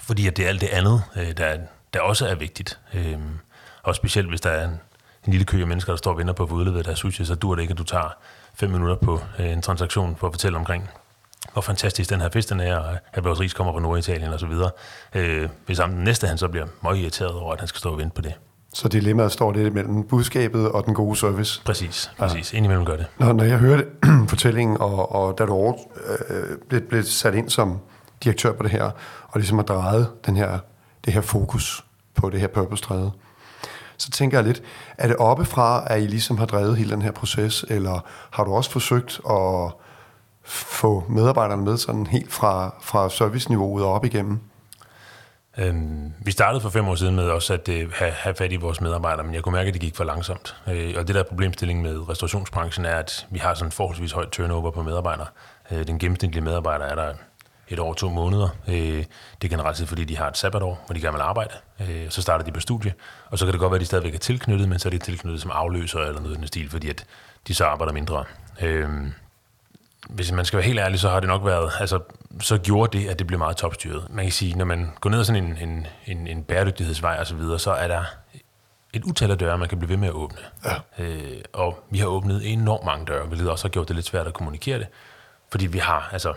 fordi 0.00 0.26
at 0.26 0.36
det 0.36 0.44
er 0.44 0.48
alt 0.48 0.60
det 0.60 0.68
andet, 0.68 1.02
øh, 1.16 1.36
der, 1.36 1.58
der 1.94 2.00
også 2.00 2.26
er 2.26 2.34
vigtigt. 2.34 2.80
Øh, 2.94 3.18
og 3.82 3.94
specielt 3.94 4.28
hvis 4.28 4.40
der 4.40 4.50
er 4.50 4.64
en, 4.64 4.80
en 5.26 5.32
lille 5.32 5.44
kø 5.44 5.60
af 5.60 5.66
mennesker, 5.66 5.92
der 5.92 5.96
står 5.96 6.10
og 6.10 6.18
venter 6.18 6.34
på 6.34 6.42
at 6.42 6.48
få 6.48 6.54
udleveret 6.54 6.84
deres 6.84 6.98
sushi, 6.98 7.24
så 7.24 7.34
dur 7.34 7.54
det 7.54 7.62
ikke, 7.62 7.72
at 7.72 7.78
du 7.78 7.84
tager 7.84 8.16
fem 8.54 8.70
minutter 8.70 8.96
på 8.96 9.20
øh, 9.38 9.52
en 9.52 9.62
transaktion 9.62 10.16
for 10.16 10.26
at 10.26 10.32
fortælle 10.32 10.58
omkring, 10.58 10.90
hvor 11.52 11.62
fantastisk 11.62 12.10
den 12.10 12.20
her 12.20 12.28
fisk 12.28 12.48
den 12.48 12.60
er, 12.60 12.76
og 12.76 12.98
at 13.12 13.24
vores 13.24 13.40
ris 13.40 13.54
kommer 13.54 13.72
fra 13.72 13.80
Norditalien 13.80 14.32
og 14.32 14.40
så 14.40 14.46
videre. 14.46 14.70
Øh, 15.14 15.48
hvis 15.66 15.78
den 15.78 15.90
næste 15.90 16.26
han 16.26 16.38
så 16.38 16.48
bliver 16.48 16.66
meget 16.82 16.98
irriteret 16.98 17.32
over, 17.32 17.52
at 17.52 17.60
han 17.60 17.68
skal 17.68 17.78
stå 17.78 17.90
og 17.90 17.98
vente 17.98 18.14
på 18.14 18.22
det. 18.22 18.34
Så 18.74 18.88
dilemmaet 18.88 19.32
står 19.32 19.52
lidt 19.52 19.74
mellem 19.74 20.02
budskabet 20.02 20.68
og 20.68 20.86
den 20.86 20.94
gode 20.94 21.16
service. 21.16 21.62
Præcis, 21.64 22.10
præcis. 22.18 22.52
Ja. 22.52 22.56
Indimellem 22.56 22.84
gør 22.84 22.96
det. 22.96 23.06
Når, 23.18 23.32
når 23.32 23.44
jeg 23.44 23.58
hørte 23.58 23.86
fortællingen, 24.32 24.76
og, 24.80 25.12
og 25.12 25.38
da 25.38 25.46
du 25.46 25.52
over, 25.52 25.74
øh, 26.30 26.58
blev, 26.68 26.80
blev 26.80 27.02
sat 27.02 27.34
ind 27.34 27.50
som 27.50 27.78
direktør 28.24 28.52
på 28.52 28.62
det 28.62 28.70
her, 28.70 28.90
og 29.28 29.40
ligesom 29.40 29.58
har 29.58 29.64
drejet 29.64 30.08
den 30.26 30.36
her, 30.36 30.58
det 31.04 31.12
her 31.12 31.20
fokus 31.20 31.84
på 32.14 32.30
det 32.30 32.40
her 32.40 32.48
purpose 32.48 32.84
så 33.96 34.10
tænker 34.10 34.38
jeg 34.38 34.46
lidt, 34.46 34.62
er 34.98 35.08
det 35.08 35.16
oppefra, 35.16 35.84
at 35.86 36.02
I 36.02 36.06
ligesom 36.06 36.38
har 36.38 36.46
drevet 36.46 36.76
hele 36.76 36.90
den 36.90 37.02
her 37.02 37.12
proces, 37.12 37.64
eller 37.68 38.00
har 38.30 38.44
du 38.44 38.54
også 38.54 38.70
forsøgt 38.70 39.20
at 39.30 39.72
få 40.44 41.04
medarbejderne 41.08 41.62
med 41.62 41.76
sådan 41.76 42.06
helt 42.06 42.32
fra, 42.32 42.74
fra 42.82 43.10
serviceniveauet 43.10 43.84
op 43.84 44.04
igennem? 44.04 44.40
Øhm, 45.58 46.12
vi 46.24 46.30
startede 46.30 46.60
for 46.60 46.70
fem 46.70 46.88
år 46.88 46.94
siden 46.94 47.16
med 47.16 47.24
også 47.24 47.54
at 47.54 47.68
øh, 47.68 47.92
have, 47.92 48.10
have 48.10 48.34
fat 48.34 48.52
i 48.52 48.56
vores 48.56 48.80
medarbejdere, 48.80 49.24
men 49.24 49.34
jeg 49.34 49.42
kunne 49.42 49.52
mærke, 49.52 49.68
at 49.68 49.74
det 49.74 49.80
gik 49.80 49.96
for 49.96 50.04
langsomt. 50.04 50.56
Øh, 50.68 50.94
og 50.96 51.06
det 51.06 51.14
der 51.14 51.22
problemstilling 51.22 51.82
med 51.82 52.08
restaurationsbranchen 52.08 52.84
er, 52.84 52.96
at 52.96 53.26
vi 53.30 53.38
har 53.38 53.54
sådan 53.54 53.72
forholdsvis 53.72 54.12
højt 54.12 54.28
turnover 54.28 54.70
på 54.70 54.82
medarbejdere. 54.82 55.26
Øh, 55.70 55.86
den 55.86 55.98
gennemsnitlige 55.98 56.44
medarbejder 56.44 56.84
er 56.84 56.94
der 56.94 57.14
et 57.68 57.78
år, 57.78 57.94
to 57.94 58.08
måneder. 58.08 58.48
Øh, 58.68 58.74
det 58.74 59.44
er 59.44 59.48
generelt 59.48 59.76
set, 59.76 59.88
fordi 59.88 60.04
de 60.04 60.16
har 60.16 60.28
et 60.28 60.36
sabbatår, 60.36 60.82
hvor 60.86 60.94
de 60.94 61.00
gerne 61.00 61.14
vil 61.16 61.22
arbejde. 61.22 61.54
Øh, 61.80 62.10
så 62.10 62.22
starter 62.22 62.44
de 62.44 62.52
på 62.52 62.60
studie, 62.60 62.94
og 63.30 63.38
så 63.38 63.44
kan 63.44 63.52
det 63.52 63.60
godt 63.60 63.70
være, 63.70 63.76
at 63.76 63.80
de 63.80 63.86
stadigvæk 63.86 64.14
er 64.14 64.18
tilknyttet, 64.18 64.68
men 64.68 64.78
så 64.78 64.88
er 64.88 64.90
de 64.90 64.98
tilknyttet 64.98 65.42
som 65.42 65.50
afløser 65.50 65.98
eller 65.98 66.20
noget 66.20 66.34
i 66.34 66.38
den 66.38 66.46
stil, 66.46 66.70
fordi 66.70 66.90
at 66.90 67.04
de 67.48 67.54
så 67.54 67.64
arbejder 67.64 67.92
mindre. 67.92 68.24
Øh, 68.60 68.88
hvis 70.08 70.32
man 70.32 70.44
skal 70.44 70.56
være 70.56 70.66
helt 70.66 70.78
ærlig, 70.78 71.00
så 71.00 71.08
har 71.08 71.20
det 71.20 71.28
nok 71.28 71.44
været, 71.44 71.72
altså, 71.80 72.00
så 72.40 72.58
gjorde 72.58 72.98
det, 72.98 73.08
at 73.08 73.18
det 73.18 73.26
blev 73.26 73.38
meget 73.38 73.56
topstyret. 73.56 74.06
Man 74.10 74.24
kan 74.24 74.32
sige, 74.32 74.54
når 74.54 74.64
man 74.64 74.90
går 75.00 75.10
ned 75.10 75.18
ad 75.18 75.24
sådan 75.24 75.44
en, 75.44 75.58
en, 75.68 75.86
en, 76.06 76.26
en 76.26 76.44
bæredygtighedsvej 76.44 77.16
og 77.20 77.26
så 77.26 77.34
videre, 77.34 77.58
så 77.58 77.70
er 77.70 77.88
der 77.88 78.04
et 78.92 79.04
utal 79.04 79.30
af 79.30 79.38
døre, 79.38 79.58
man 79.58 79.68
kan 79.68 79.78
blive 79.78 79.88
ved 79.88 79.96
med 79.96 80.08
at 80.08 80.14
åbne. 80.14 80.38
Ja. 80.64 81.04
Øh, 81.04 81.40
og 81.52 81.84
vi 81.90 81.98
har 81.98 82.06
åbnet 82.06 82.52
enormt 82.52 82.84
mange 82.84 83.06
døre, 83.06 83.26
hvilket 83.26 83.50
også 83.50 83.64
har 83.64 83.70
gjort 83.70 83.88
det 83.88 83.96
lidt 83.96 84.06
svært 84.06 84.26
at 84.26 84.34
kommunikere 84.34 84.78
det, 84.78 84.86
fordi 85.50 85.66
vi 85.66 85.78
har, 85.78 86.08
altså, 86.12 86.34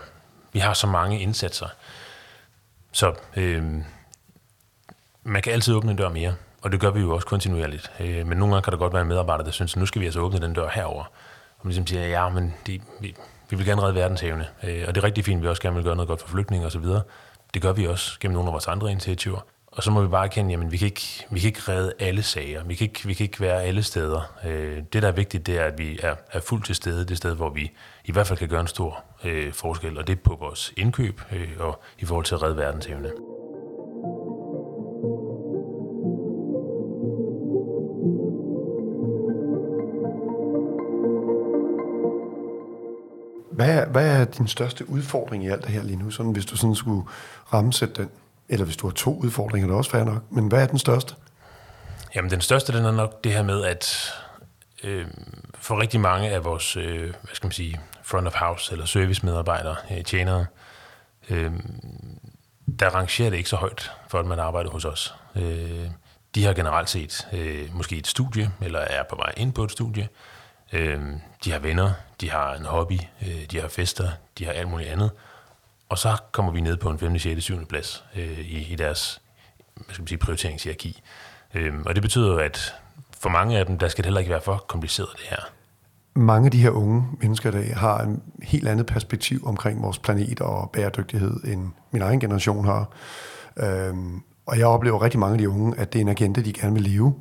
vi 0.52 0.58
har 0.58 0.74
så 0.74 0.86
mange 0.86 1.20
indsatser. 1.20 1.66
Så 2.92 3.14
øh, 3.36 3.64
man 5.22 5.42
kan 5.42 5.52
altid 5.52 5.74
åbne 5.74 5.90
en 5.90 5.96
dør 5.96 6.08
mere, 6.08 6.34
og 6.62 6.72
det 6.72 6.80
gør 6.80 6.90
vi 6.90 7.00
jo 7.00 7.14
også 7.14 7.26
kontinuerligt. 7.26 7.92
Øh, 8.00 8.26
men 8.26 8.38
nogle 8.38 8.54
gange 8.54 8.64
kan 8.64 8.72
der 8.72 8.78
godt 8.78 8.92
være 8.92 9.02
en 9.02 9.08
medarbejder, 9.08 9.44
der 9.44 9.50
synes, 9.50 9.74
at 9.74 9.80
nu 9.80 9.86
skal 9.86 10.00
vi 10.00 10.06
altså 10.06 10.20
åbne 10.20 10.40
den 10.40 10.54
dør 10.54 10.68
herover. 10.68 11.04
Og 11.58 11.60
man 11.62 11.70
ligesom 11.70 11.86
siger, 11.86 12.06
ja, 12.06 12.28
men 12.28 12.54
det, 12.66 12.82
vi, 13.00 13.16
vi 13.50 13.56
vil 13.56 13.66
gerne 13.66 13.82
redde 13.82 13.94
verdenshavene, 13.94 14.46
øh, 14.62 14.84
og 14.88 14.94
det 14.94 15.00
er 15.00 15.04
rigtig 15.04 15.24
fint, 15.24 15.42
vi 15.42 15.48
også 15.48 15.62
gerne 15.62 15.76
vil 15.76 15.84
gøre 15.84 15.96
noget 15.96 16.08
godt 16.08 16.20
for 16.20 16.28
flygtninge 16.28 16.66
og 16.66 16.72
så 16.72 16.78
videre. 16.78 17.02
Det 17.54 17.62
gør 17.62 17.72
vi 17.72 17.86
også 17.86 18.20
gennem 18.20 18.34
nogle 18.34 18.48
af 18.48 18.52
vores 18.52 18.66
andre 18.66 18.90
initiativer. 18.90 19.40
Og 19.66 19.82
så 19.82 19.90
må 19.90 20.02
vi 20.02 20.08
bare 20.08 20.24
erkende, 20.24 20.54
at 20.54 20.72
vi 20.72 20.76
kan 20.76 20.86
ikke, 20.86 21.26
vi 21.30 21.40
kan 21.40 21.48
ikke 21.48 21.60
redde 21.68 21.92
alle 21.98 22.22
sager. 22.22 22.64
Vi 22.64 22.74
kan 22.74 22.84
ikke, 22.84 23.06
vi 23.06 23.14
kan 23.14 23.24
ikke 23.24 23.40
være 23.40 23.62
alle 23.62 23.82
steder. 23.82 24.34
Øh, 24.44 24.82
det, 24.92 25.02
der 25.02 25.08
er 25.08 25.12
vigtigt, 25.12 25.46
det 25.46 25.58
er, 25.58 25.64
at 25.64 25.78
vi 25.78 25.98
er, 26.02 26.14
er 26.32 26.40
fuldt 26.40 26.64
til 26.64 26.74
stede. 26.74 27.04
Det 27.04 27.16
sted, 27.16 27.34
hvor 27.34 27.50
vi 27.50 27.70
i 28.04 28.12
hvert 28.12 28.26
fald 28.26 28.38
kan 28.38 28.48
gøre 28.48 28.60
en 28.60 28.66
stor 28.66 29.04
øh, 29.24 29.52
forskel, 29.52 29.98
og 29.98 30.06
det 30.06 30.12
er 30.12 30.22
på 30.24 30.36
vores 30.40 30.72
indkøb 30.76 31.20
øh, 31.32 31.48
og 31.58 31.82
i 31.98 32.04
forhold 32.04 32.24
til 32.24 32.34
at 32.34 32.42
redde 32.42 32.56
verdenshavene. 32.56 33.10
Hvad 43.58 43.70
er, 43.70 43.86
hvad 43.86 44.20
er 44.20 44.24
din 44.24 44.48
største 44.48 44.88
udfordring 44.88 45.44
i 45.44 45.48
alt 45.48 45.62
det 45.62 45.70
her 45.70 45.82
lige 45.82 45.96
nu, 45.96 46.10
sådan, 46.10 46.32
hvis 46.32 46.46
du 46.46 46.56
sådan 46.56 46.74
skulle 46.74 47.02
rammesætte 47.52 47.94
den? 47.94 48.10
Eller 48.48 48.64
hvis 48.64 48.76
du 48.76 48.86
har 48.86 48.94
to 48.94 49.18
udfordringer, 49.18 49.66
det 49.66 49.74
er 49.74 49.78
også 49.78 49.90
fair 49.90 50.04
nok. 50.04 50.22
Men 50.32 50.48
hvad 50.48 50.62
er 50.62 50.66
den 50.66 50.78
største? 50.78 51.14
Jamen, 52.14 52.30
den 52.30 52.40
største, 52.40 52.72
den 52.72 52.84
er 52.84 52.90
nok 52.90 53.24
det 53.24 53.32
her 53.32 53.42
med, 53.42 53.64
at 53.64 54.12
øh, 54.84 55.06
for 55.54 55.80
rigtig 55.80 56.00
mange 56.00 56.28
af 56.28 56.44
vores, 56.44 56.76
øh, 56.76 57.00
hvad 57.00 57.34
skal 57.34 57.46
man 57.46 57.52
sige, 57.52 57.80
front 58.02 58.26
of 58.26 58.34
house 58.34 58.72
eller 58.72 58.84
servicemedarbejdere, 58.84 59.76
øh, 59.90 60.04
tjenere, 60.04 60.46
øh, 61.30 61.52
der 62.78 62.88
rangerer 62.88 63.30
det 63.30 63.36
ikke 63.36 63.50
så 63.50 63.56
højt, 63.56 63.92
for 64.08 64.18
at 64.18 64.26
man 64.26 64.38
arbejder 64.38 64.70
hos 64.70 64.84
os. 64.84 65.14
Øh, 65.36 65.90
de 66.34 66.44
har 66.44 66.52
generelt 66.52 66.90
set 66.90 67.28
øh, 67.32 67.68
måske 67.72 67.96
et 67.96 68.06
studie, 68.06 68.50
eller 68.60 68.80
er 68.80 69.02
på 69.10 69.16
vej 69.16 69.32
ind 69.36 69.52
på 69.52 69.64
et 69.64 69.72
studie, 69.72 70.08
Øh, 70.72 71.00
de 71.44 71.52
har 71.52 71.58
venner, 71.58 71.90
de 72.20 72.30
har 72.30 72.54
en 72.54 72.64
hobby, 72.64 72.98
øh, 73.22 73.44
de 73.50 73.60
har 73.60 73.68
fester, 73.68 74.08
de 74.38 74.44
har 74.44 74.52
alt 74.52 74.68
muligt 74.68 74.88
andet. 74.88 75.10
Og 75.88 75.98
så 75.98 76.16
kommer 76.32 76.52
vi 76.52 76.60
ned 76.60 76.76
på 76.76 76.90
en 76.90 76.98
5., 76.98 77.18
6., 77.18 77.44
7. 77.44 77.66
plads 77.66 78.04
øh, 78.16 78.38
i, 78.38 78.72
i 78.72 78.76
deres 78.76 79.20
hvad 79.86 79.94
skal 79.94 80.02
man 80.02 80.08
sige, 80.08 80.18
prioriteringshierarki. 80.18 81.02
Øh, 81.54 81.74
og 81.86 81.94
det 81.94 82.02
betyder, 82.02 82.38
at 82.38 82.74
for 83.20 83.28
mange 83.28 83.58
af 83.58 83.66
dem, 83.66 83.78
der 83.78 83.88
skal 83.88 84.02
det 84.02 84.06
heller 84.06 84.20
ikke 84.20 84.30
være 84.30 84.40
for 84.40 84.64
kompliceret 84.68 85.08
det 85.12 85.26
her. 85.30 85.36
Mange 86.14 86.46
af 86.46 86.50
de 86.50 86.58
her 86.58 86.70
unge 86.70 87.08
mennesker, 87.20 87.50
der 87.50 87.74
har 87.74 88.00
en 88.00 88.22
helt 88.42 88.68
andet 88.68 88.86
perspektiv 88.86 89.46
omkring 89.46 89.82
vores 89.82 89.98
planet 89.98 90.40
og 90.40 90.70
bæredygtighed, 90.70 91.44
end 91.44 91.70
min 91.90 92.02
egen 92.02 92.20
generation 92.20 92.64
har. 92.64 92.90
Øhm, 93.56 94.22
og 94.46 94.58
jeg 94.58 94.66
oplever 94.66 95.02
rigtig 95.02 95.20
mange 95.20 95.32
af 95.32 95.38
de 95.38 95.48
unge, 95.48 95.78
at 95.78 95.92
det 95.92 95.98
er 95.98 96.02
en 96.02 96.08
agenda, 96.08 96.40
de 96.40 96.52
gerne 96.52 96.74
vil 96.74 96.82
leve. 96.82 97.14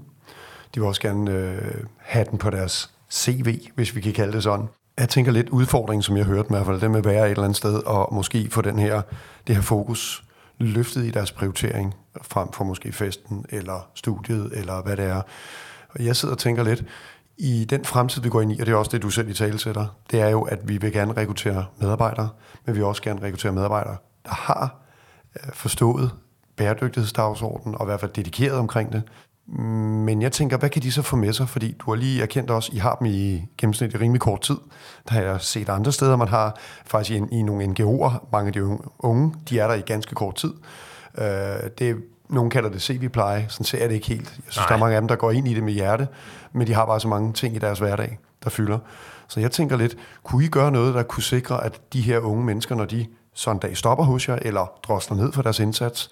De 0.76 0.80
vil 0.80 0.84
også 0.84 1.02
gerne 1.02 1.32
øh, 1.32 1.74
have 1.98 2.26
den 2.32 2.38
på 2.38 2.50
deres 2.50 2.92
CV, 3.12 3.60
hvis 3.76 3.96
vi 3.96 4.02
kan 4.02 4.14
kalde 4.14 4.34
det 4.34 4.44
sådan. 4.44 4.68
Jeg 4.98 5.10
tænker 5.10 5.32
lidt 5.32 5.50
udfordringen, 5.50 6.04
som 6.04 6.18
jeg 6.18 6.26
hørte 6.26 6.50
med, 6.50 6.58
i 6.58 6.64
hvert 6.64 6.66
fald, 6.66 6.82
det 6.82 6.92
med 6.92 7.00
at 7.00 7.06
være 7.06 7.26
et 7.26 7.32
eller 7.32 7.44
andet 7.44 7.58
sted, 7.58 7.84
og 7.84 8.14
måske 8.14 8.50
få 8.52 8.62
den 8.62 8.80
her, 8.80 9.02
det 9.48 9.56
her 9.56 9.62
fokus 9.62 10.24
løftet 10.60 11.06
i 11.06 11.12
deres 11.12 11.32
prioritering, 11.32 11.96
frem 12.22 12.52
for 12.52 12.64
måske 12.64 12.92
festen, 12.92 13.46
eller 13.50 13.90
studiet, 13.96 14.52
eller 14.54 14.82
hvad 14.82 14.98
det 14.98 15.06
er. 15.06 15.22
Og 15.90 16.06
jeg 16.06 16.16
sidder 16.16 16.36
og 16.36 16.40
tænker 16.40 16.64
lidt, 16.64 16.86
i 17.38 17.66
den 17.66 17.86
fremtid, 17.86 18.22
vi 18.22 18.30
går 18.30 18.42
ind 18.42 18.52
i, 18.52 18.60
og 18.60 18.66
det 18.66 18.72
er 18.72 18.76
også 18.76 18.92
det, 18.92 19.02
du 19.02 19.10
selv 19.10 19.30
i 19.30 19.34
tale 19.34 19.60
sætter, 19.60 19.86
det 20.12 20.22
er 20.22 20.30
jo, 20.30 20.42
at 20.42 20.70
vi 20.70 20.78
vil 20.78 20.92
gerne 20.92 21.14
rekruttere 21.14 21.66
medarbejdere, 21.82 22.30
men 22.66 22.76
vi 22.76 22.80
vil 22.80 22.88
også 22.88 23.02
gerne 23.02 23.22
rekruttere 23.22 23.52
medarbejdere, 23.52 23.98
der 24.26 24.34
har 24.34 24.76
øh, 25.36 25.54
forstået 25.54 26.12
bæredygtighedsdagsordenen, 26.56 27.76
og 27.76 27.86
i 27.86 27.86
hvert 27.86 28.00
fald 28.00 28.12
dedikeret 28.12 28.58
omkring 28.58 28.92
det, 28.92 29.04
men 29.48 30.22
jeg 30.22 30.32
tænker, 30.32 30.58
hvad 30.58 30.70
kan 30.70 30.82
de 30.82 30.92
så 30.92 31.02
få 31.02 31.16
med 31.16 31.34
sig? 31.34 31.50
Fordi 31.50 31.76
du 31.80 31.92
har 31.92 31.96
lige 31.96 32.22
erkendt 32.22 32.52
også, 32.52 32.72
I 32.74 32.78
har 32.78 32.96
dem 32.96 33.08
i 33.08 33.46
gennemsnit 33.58 33.94
i 33.94 33.98
rimelig 33.98 34.22
kort 34.22 34.42
tid. 34.42 34.58
Der 35.08 35.14
har 35.14 35.22
jeg 35.22 35.42
set 35.42 35.70
andre 35.70 35.92
steder, 35.92 36.16
man 36.16 36.28
har 36.28 36.58
faktisk 36.86 37.22
i, 37.22 37.36
i 37.36 37.42
nogle 37.42 37.66
NGO'er, 37.66 38.28
mange 38.32 38.48
af 38.48 38.54
de 38.54 38.78
unge, 39.00 39.34
de 39.50 39.60
er 39.60 39.68
der 39.68 39.74
i 39.74 39.82
ganske 39.82 40.16
kort 40.16 40.36
tid. 40.36 40.54
Øh, 41.18 41.70
det 41.80 41.98
nogen 42.30 42.50
kalder 42.50 42.70
det 42.70 42.82
CV-pleje, 42.82 43.46
sådan 43.50 43.66
ser 43.66 43.80
jeg 43.80 43.90
det 43.90 43.96
ikke 43.96 44.08
helt. 44.08 44.34
Jeg 44.38 44.44
synes, 44.48 44.58
Nej. 44.58 44.68
der 44.68 44.76
er 44.76 44.80
mange 44.80 44.96
af 44.96 45.02
dem, 45.02 45.08
der 45.08 45.16
går 45.16 45.32
ind 45.32 45.48
i 45.48 45.54
det 45.54 45.64
med 45.64 45.74
hjerte, 45.74 46.08
men 46.52 46.68
de 46.68 46.74
har 46.74 46.86
bare 46.86 47.00
så 47.00 47.08
mange 47.08 47.34
ting 47.34 47.56
i 47.56 47.60
deres 47.60 47.80
hverdag, 47.80 48.20
der 48.44 48.50
fylder. 48.50 48.80
Så 49.28 49.40
jeg 49.40 49.52
tænker 49.52 49.78
lidt, 49.78 49.98
kunne 50.24 50.46
I 50.46 50.48
gøre 50.48 50.72
noget, 50.72 50.94
der 50.94 51.04
kunne 51.04 51.24
sikre, 51.24 51.64
at 51.64 51.82
de 51.94 52.02
her 52.02 52.20
unge 52.20 52.46
mennesker, 52.46 52.76
når 52.76 52.86
de 52.86 53.06
så 53.38 53.52
en 53.52 53.60
dag 53.60 53.78
stopper 53.78 54.04
hos 54.04 54.30
jer, 54.30 54.40
eller 54.42 54.80
drosler 54.84 55.18
ned 55.18 55.34
for 55.34 55.42
deres 55.42 55.60
indsats, 55.60 56.12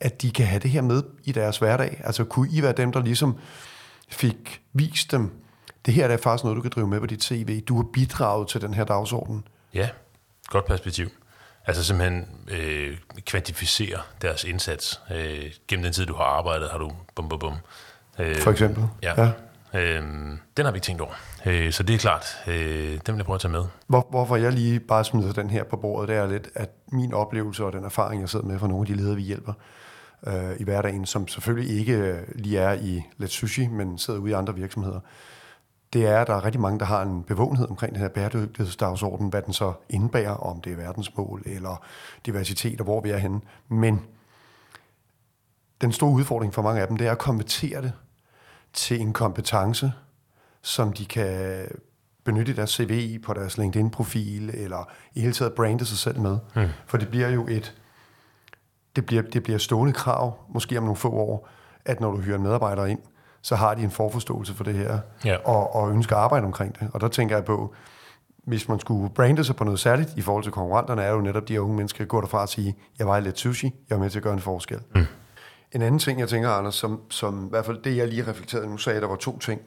at 0.00 0.22
de 0.22 0.30
kan 0.30 0.46
have 0.46 0.60
det 0.60 0.70
her 0.70 0.82
med 0.82 1.02
i 1.24 1.32
deres 1.32 1.58
hverdag? 1.58 2.00
Altså 2.04 2.24
kunne 2.24 2.48
I 2.52 2.62
være 2.62 2.72
dem, 2.72 2.92
der 2.92 3.02
ligesom 3.02 3.38
fik 4.08 4.62
vist 4.72 5.12
dem, 5.12 5.44
det 5.86 5.94
her 5.94 6.08
er 6.08 6.16
faktisk 6.16 6.44
noget, 6.44 6.56
du 6.56 6.62
kan 6.62 6.70
drive 6.74 6.86
med 6.86 7.00
på 7.00 7.06
dit 7.06 7.24
CV. 7.24 7.60
Du 7.60 7.76
har 7.76 7.86
bidraget 7.92 8.48
til 8.48 8.60
den 8.60 8.74
her 8.74 8.84
dagsorden. 8.84 9.44
Ja, 9.74 9.88
godt 10.46 10.66
perspektiv. 10.66 11.08
Altså 11.66 11.84
simpelthen 11.84 12.26
øh, 12.48 12.96
kvantificere 13.26 13.98
deres 14.22 14.44
indsats. 14.44 15.00
Øh, 15.10 15.52
gennem 15.68 15.82
den 15.82 15.92
tid, 15.92 16.06
du 16.06 16.14
har 16.14 16.24
arbejdet, 16.24 16.70
har 16.70 16.78
du 16.78 16.92
bum, 17.14 17.28
bum, 17.28 17.38
bum. 17.38 17.54
Øh, 18.18 18.36
For 18.36 18.50
eksempel. 18.50 18.84
Ja. 19.02 19.22
ja. 19.22 19.30
Øh, 19.74 20.02
den 20.56 20.64
har 20.64 20.70
vi 20.70 20.76
ikke 20.76 20.84
tænkt 20.84 21.02
over. 21.02 21.12
Øh, 21.46 21.72
så 21.72 21.82
det 21.82 21.94
er 21.94 21.98
klart, 21.98 22.26
øh, 22.46 22.90
den 23.06 23.14
vil 23.14 23.16
jeg 23.16 23.24
prøve 23.24 23.34
at 23.34 23.40
tage 23.40 23.52
med. 23.52 23.64
Hvor, 23.86 24.06
hvorfor 24.10 24.36
jeg 24.36 24.52
lige 24.52 24.80
bare 24.80 25.04
smider 25.04 25.32
den 25.32 25.50
her 25.50 25.64
på 25.64 25.76
bordet, 25.76 26.08
det 26.08 26.16
er 26.16 26.26
lidt, 26.26 26.48
at 26.54 26.70
min 26.92 27.14
oplevelse 27.14 27.64
og 27.64 27.72
den 27.72 27.84
erfaring, 27.84 28.20
jeg 28.20 28.28
sidder 28.28 28.46
med 28.46 28.58
fra 28.58 28.68
nogle 28.68 28.82
af 28.82 28.86
de 28.86 28.94
ledere, 28.94 29.16
vi 29.16 29.22
hjælper 29.22 29.52
øh, 30.26 30.60
i 30.60 30.64
hverdagen, 30.64 31.06
som 31.06 31.28
selvfølgelig 31.28 31.78
ikke 31.78 32.20
lige 32.34 32.58
er 32.58 32.72
i 32.72 33.02
Let 33.16 33.30
Sushi, 33.30 33.66
men 33.66 33.98
sidder 33.98 34.20
ude 34.20 34.30
i 34.30 34.34
andre 34.34 34.54
virksomheder, 34.54 35.00
det 35.92 36.06
er, 36.06 36.20
at 36.20 36.26
der 36.26 36.34
er 36.34 36.44
rigtig 36.44 36.60
mange, 36.60 36.78
der 36.78 36.84
har 36.84 37.02
en 37.02 37.22
bevågenhed 37.22 37.70
omkring 37.70 37.92
den 37.92 38.00
her 38.00 38.08
bæredygtighedsdagsorden, 38.08 39.28
hvad 39.28 39.42
den 39.42 39.52
så 39.52 39.72
indebærer, 39.90 40.34
om 40.34 40.60
det 40.60 40.72
er 40.72 40.76
verdensmål 40.76 41.42
eller 41.46 41.84
diversitet 42.26 42.80
og 42.80 42.84
hvor 42.84 43.00
vi 43.00 43.10
er 43.10 43.18
henne. 43.18 43.40
Men 43.68 44.00
den 45.80 45.92
store 45.92 46.10
udfordring 46.10 46.54
for 46.54 46.62
mange 46.62 46.80
af 46.80 46.88
dem, 46.88 46.96
det 46.96 47.06
er 47.06 47.12
at 47.12 47.18
konvertere 47.18 47.82
det 47.82 47.92
til 48.74 49.00
en 49.00 49.12
kompetence, 49.12 49.92
som 50.62 50.92
de 50.92 51.04
kan 51.06 51.66
benytte 52.24 52.52
i 52.52 52.54
deres 52.54 52.70
CV, 52.70 53.22
på 53.22 53.34
deres 53.34 53.58
LinkedIn-profil, 53.58 54.50
eller 54.54 54.88
i 55.14 55.20
hele 55.20 55.32
taget 55.32 55.52
brande 55.52 55.84
sig 55.84 55.98
selv 55.98 56.20
med. 56.20 56.38
Mm. 56.56 56.68
For 56.86 56.96
det 56.98 57.08
bliver 57.08 57.28
jo 57.28 57.46
et, 57.48 57.74
det 58.96 59.06
bliver, 59.06 59.22
det 59.22 59.42
bliver 59.42 59.58
stående 59.58 59.92
krav, 59.92 60.38
måske 60.48 60.78
om 60.78 60.84
nogle 60.84 60.96
få 60.96 61.10
år, 61.12 61.48
at 61.84 62.00
når 62.00 62.10
du 62.10 62.20
hyrer 62.20 62.36
en 62.36 62.42
medarbejder 62.42 62.84
ind, 62.84 62.98
så 63.42 63.56
har 63.56 63.74
de 63.74 63.82
en 63.82 63.90
forforståelse 63.90 64.54
for 64.54 64.64
det 64.64 64.74
her, 64.74 64.98
Ja. 65.24 65.36
og, 65.44 65.74
og 65.74 65.90
ønsker 65.90 66.16
at 66.16 66.22
arbejde 66.22 66.46
omkring 66.46 66.78
det. 66.80 66.88
Og 66.94 67.00
der 67.00 67.08
tænker 67.08 67.36
jeg 67.36 67.44
på, 67.44 67.74
hvis 68.46 68.68
man 68.68 68.80
skulle 68.80 69.10
brande 69.14 69.44
sig 69.44 69.56
på 69.56 69.64
noget 69.64 69.80
særligt 69.80 70.10
i 70.16 70.20
forhold 70.20 70.42
til 70.44 70.52
konkurrenterne, 70.52 71.02
er 71.02 71.10
jo 71.12 71.20
netop 71.20 71.48
de 71.48 71.60
unge 71.62 71.76
mennesker, 71.76 71.98
der 71.98 72.08
går 72.08 72.20
derfra 72.20 72.40
og 72.40 72.48
sige, 72.48 72.76
jeg 72.98 73.06
var 73.06 73.20
lidt 73.20 73.38
sushi, 73.38 73.74
jeg 73.90 73.96
er 73.96 74.00
med 74.00 74.10
til 74.10 74.18
at 74.18 74.22
gøre 74.22 74.32
en 74.34 74.40
forskel. 74.40 74.80
Mm. 74.94 75.04
En 75.74 75.82
anden 75.82 75.98
ting, 75.98 76.20
jeg 76.20 76.28
tænker, 76.28 76.50
Anders, 76.50 76.74
som, 76.74 77.00
som 77.10 77.46
i 77.46 77.48
hvert 77.50 77.66
fald 77.66 77.82
det, 77.82 77.96
jeg 77.96 78.08
lige 78.08 78.26
reflekterede 78.26 78.66
nu, 78.66 78.76
sagde, 78.76 79.00
der 79.00 79.06
var 79.06 79.16
to 79.16 79.38
ting. 79.38 79.60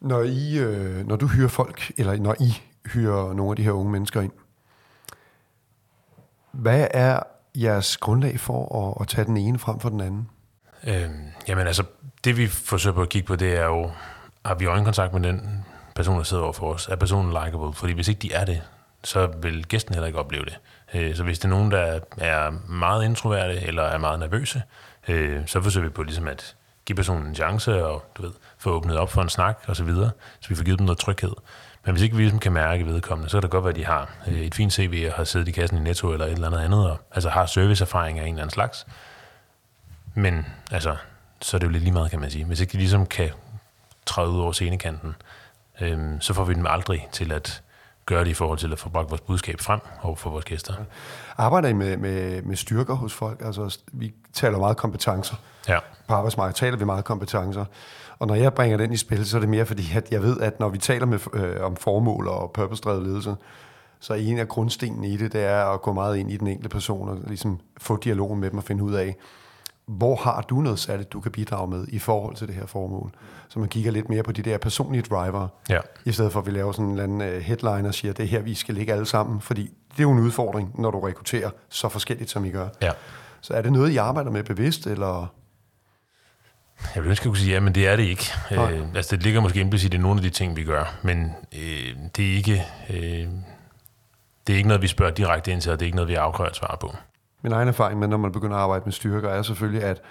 Når, 0.00 0.22
I, 0.22 0.58
øh, 0.58 1.06
når 1.06 1.16
du 1.16 1.26
hyrer 1.26 1.48
folk, 1.48 1.92
eller 1.96 2.16
når 2.16 2.36
I 2.40 2.62
hyrer 2.92 3.32
nogle 3.32 3.50
af 3.50 3.56
de 3.56 3.62
her 3.62 3.72
unge 3.72 3.92
mennesker 3.92 4.20
ind, 4.20 4.32
hvad 6.52 6.88
er 6.90 7.20
jeres 7.54 7.96
grundlag 7.96 8.40
for 8.40 8.88
at, 8.88 9.02
at 9.02 9.08
tage 9.08 9.24
den 9.24 9.36
ene 9.36 9.58
frem 9.58 9.80
for 9.80 9.88
den 9.88 10.00
anden? 10.00 10.28
Øh, 10.86 11.10
jamen 11.48 11.66
altså, 11.66 11.84
det 12.24 12.36
vi 12.36 12.46
forsøger 12.46 12.94
på 12.94 13.02
at 13.02 13.08
kigge 13.08 13.26
på, 13.26 13.36
det 13.36 13.56
er 13.56 13.64
jo, 13.64 13.90
har 14.44 14.54
vi 14.54 14.66
øjenkontakt 14.66 15.12
med 15.12 15.20
den 15.20 15.64
person, 15.94 16.16
der 16.16 16.22
sidder 16.22 16.42
over 16.42 16.52
for 16.52 16.72
os? 16.72 16.88
Er 16.88 16.96
personen 16.96 17.30
likable? 17.44 17.72
Fordi 17.72 17.92
hvis 17.92 18.08
ikke 18.08 18.18
de 18.18 18.32
er 18.32 18.44
det, 18.44 18.62
så 19.04 19.26
vil 19.42 19.66
gæsten 19.66 19.94
heller 19.94 20.06
ikke 20.06 20.18
opleve 20.18 20.44
det. 20.44 20.58
Øh, 20.96 21.16
så 21.16 21.22
hvis 21.22 21.38
det 21.38 21.44
er 21.44 21.48
nogen, 21.48 21.70
der 21.70 22.00
er 22.18 22.50
meget 22.68 23.04
introverte 23.04 23.60
eller 23.66 23.82
er 23.82 23.98
meget 23.98 24.18
nervøse, 24.18 24.62
øh, 25.08 25.46
så 25.46 25.62
forsøger 25.62 25.86
vi 25.86 25.92
på 25.92 26.02
ligesom 26.02 26.28
at 26.28 26.56
give 26.84 26.96
personen 26.96 27.26
en 27.26 27.34
chance 27.34 27.84
og 27.84 28.04
du 28.16 28.22
ved, 28.22 28.32
få 28.58 28.70
åbnet 28.70 28.96
op 28.96 29.10
for 29.10 29.22
en 29.22 29.28
snak 29.28 29.58
og 29.66 29.76
så 29.76 29.84
videre, 29.84 30.10
så 30.40 30.48
vi 30.48 30.54
får 30.54 30.64
givet 30.64 30.78
dem 30.78 30.84
noget 30.84 30.98
tryghed. 30.98 31.32
Men 31.84 31.92
hvis 31.92 32.02
ikke 32.02 32.16
vi 32.16 32.22
ligesom 32.22 32.38
kan 32.38 32.52
mærke 32.52 32.86
vedkommende, 32.86 33.30
så 33.30 33.36
kan 33.36 33.42
det 33.42 33.50
godt 33.50 33.64
være, 33.64 33.70
at 33.70 33.76
de 33.76 33.84
har 33.84 34.10
øh, 34.28 34.40
et 34.40 34.54
fint 34.54 34.72
CV 34.72 35.04
og 35.08 35.14
har 35.14 35.24
siddet 35.24 35.48
i 35.48 35.50
kassen 35.50 35.78
i 35.78 35.80
Netto 35.80 36.12
eller 36.12 36.26
et 36.26 36.32
eller 36.32 36.46
andet 36.46 36.60
andet, 36.60 36.90
og 36.90 36.98
altså 37.10 37.28
har 37.28 37.46
serviceerfaring 37.46 38.18
af 38.18 38.22
en 38.22 38.28
eller 38.28 38.42
anden 38.42 38.54
slags. 38.54 38.86
Men 40.14 40.46
altså, 40.72 40.96
så 41.40 41.56
er 41.56 41.58
det 41.58 41.66
jo 41.66 41.72
lidt 41.72 41.82
lige 41.82 41.92
meget, 41.92 42.10
kan 42.10 42.20
man 42.20 42.30
sige. 42.30 42.44
Hvis 42.44 42.60
ikke 42.60 42.72
de 42.72 42.76
ligesom 42.76 43.06
kan 43.06 43.30
træde 44.06 44.28
ud 44.28 44.40
over 44.40 44.52
scenekanten, 44.52 45.16
øhm, 45.80 46.20
så 46.20 46.34
får 46.34 46.44
vi 46.44 46.54
dem 46.54 46.66
aldrig 46.66 47.08
til 47.12 47.32
at 47.32 47.62
gøre 48.06 48.24
det 48.24 48.30
i 48.30 48.34
forhold 48.34 48.58
til 48.58 48.72
at 48.72 48.78
få 48.78 48.88
bragt 48.88 49.10
vores 49.10 49.20
budskab 49.20 49.60
frem 49.60 49.80
over 50.02 50.16
for 50.16 50.30
vores 50.30 50.44
gæster. 50.44 50.74
Arbejder 51.36 51.68
I 51.68 51.72
med, 51.72 51.96
med, 51.96 52.42
med 52.42 52.56
styrker 52.56 52.94
hos 52.94 53.14
folk? 53.14 53.42
Altså, 53.44 53.78
vi 53.92 54.14
taler 54.32 54.58
meget 54.58 54.76
kompetencer. 54.76 55.36
Ja, 55.68 55.78
På 56.08 56.14
arbejdsmarkedet 56.14 56.56
taler 56.56 56.76
vi 56.76 56.84
meget 56.84 57.04
kompetencer. 57.04 57.64
Og 58.18 58.26
når 58.26 58.34
jeg 58.34 58.54
bringer 58.54 58.76
den 58.76 58.92
i 58.92 58.96
spil, 58.96 59.26
så 59.26 59.36
er 59.36 59.40
det 59.40 59.48
mere 59.48 59.66
fordi, 59.66 59.92
at 59.94 60.12
jeg 60.12 60.22
ved, 60.22 60.40
at 60.40 60.60
når 60.60 60.68
vi 60.68 60.78
taler 60.78 61.06
med, 61.06 61.18
øh, 61.32 61.64
om 61.64 61.76
formål 61.76 62.28
og 62.28 62.50
purpose-drevet 62.52 63.02
ledelse, 63.02 63.36
så 64.00 64.14
en 64.14 64.38
af 64.38 64.48
grundstenene 64.48 65.08
i 65.08 65.16
det, 65.16 65.32
det 65.32 65.44
er 65.44 65.64
at 65.64 65.82
gå 65.82 65.92
meget 65.92 66.16
ind 66.16 66.30
i 66.30 66.36
den 66.36 66.46
enkelte 66.46 66.68
person 66.68 67.08
og 67.08 67.18
ligesom 67.26 67.60
få 67.78 67.96
dialogen 67.96 68.40
med 68.40 68.50
dem 68.50 68.58
og 68.58 68.64
finde 68.64 68.84
ud 68.84 68.94
af, 68.94 69.16
hvor 69.86 70.16
har 70.16 70.40
du 70.40 70.60
noget 70.60 70.78
særligt, 70.78 71.12
du 71.12 71.20
kan 71.20 71.32
bidrage 71.32 71.68
med 71.68 71.86
i 71.88 71.98
forhold 71.98 72.36
til 72.36 72.46
det 72.46 72.54
her 72.54 72.66
formål. 72.66 73.10
Så 73.48 73.58
man 73.58 73.68
kigger 73.68 73.90
lidt 73.90 74.08
mere 74.08 74.22
på 74.22 74.32
de 74.32 74.42
der 74.42 74.58
personlige 74.58 75.02
driver, 75.02 75.48
ja, 75.68 75.80
i 76.04 76.12
stedet 76.12 76.32
for 76.32 76.40
at 76.40 76.46
vi 76.46 76.50
laver 76.50 76.72
sådan 76.72 76.84
en 76.84 76.90
eller 76.90 77.04
anden 77.04 77.20
øh, 77.20 77.40
headline 77.40 77.88
og 77.88 77.94
siger, 77.94 78.12
det 78.12 78.22
er 78.22 78.26
her, 78.26 78.40
vi 78.40 78.54
skal 78.54 78.74
ligge 78.74 78.92
alle 78.92 79.06
sammen. 79.06 79.40
Fordi 79.40 79.62
det 79.62 79.98
er 79.98 80.02
jo 80.02 80.12
en 80.12 80.18
udfordring, 80.18 80.80
når 80.80 80.90
du 80.90 81.00
rekrutterer 81.00 81.50
så 81.68 81.88
forskelligt, 81.88 82.30
som 82.30 82.44
I 82.44 82.50
gør. 82.50 82.68
ja. 82.82 82.90
Så 83.40 83.54
er 83.54 83.62
det 83.62 83.72
noget, 83.72 83.90
I 83.90 83.96
arbejder 83.96 84.30
med 84.30 84.44
bevidst, 84.44 84.86
eller... 84.86 85.32
Jeg 86.94 87.02
vil 87.02 87.10
ønske, 87.10 87.22
at 87.22 87.24
jeg 87.24 87.30
kunne 87.30 87.38
sige, 87.38 87.52
ja, 87.52 87.60
men 87.60 87.74
det 87.74 87.88
er 87.88 87.96
det 87.96 88.02
ikke. 88.02 88.24
Nej. 88.50 88.72
Øh, 88.72 88.86
altså, 88.94 89.16
det 89.16 89.24
ligger 89.24 89.40
måske 89.40 89.60
implicit 89.60 89.94
i 89.94 89.98
nogle 89.98 90.18
af 90.18 90.22
de 90.22 90.30
ting, 90.30 90.56
vi 90.56 90.64
gør, 90.64 90.98
men 91.02 91.32
øh, 91.54 91.96
det 92.16 92.32
er 92.32 92.36
ikke... 92.36 92.64
Øh, 92.90 93.28
det 94.46 94.52
er 94.52 94.56
ikke 94.56 94.68
noget, 94.68 94.82
vi 94.82 94.86
spørger 94.86 95.14
direkte 95.14 95.52
ind 95.52 95.60
til, 95.60 95.72
og 95.72 95.80
det 95.80 95.84
er 95.84 95.86
ikke 95.86 95.96
noget, 95.96 96.08
vi 96.08 96.14
afkræver 96.14 96.50
et 96.50 96.56
svar 96.56 96.78
på. 96.80 96.94
Min 97.46 97.52
egen 97.52 97.68
erfaring 97.68 97.98
med, 97.98 98.08
når 98.08 98.16
man 98.16 98.32
begynder 98.32 98.56
at 98.56 98.62
arbejde 98.62 98.82
med 98.84 98.92
styrker, 98.92 99.28
er 99.28 99.42
selvfølgelig, 99.42 99.82
at 99.82 100.02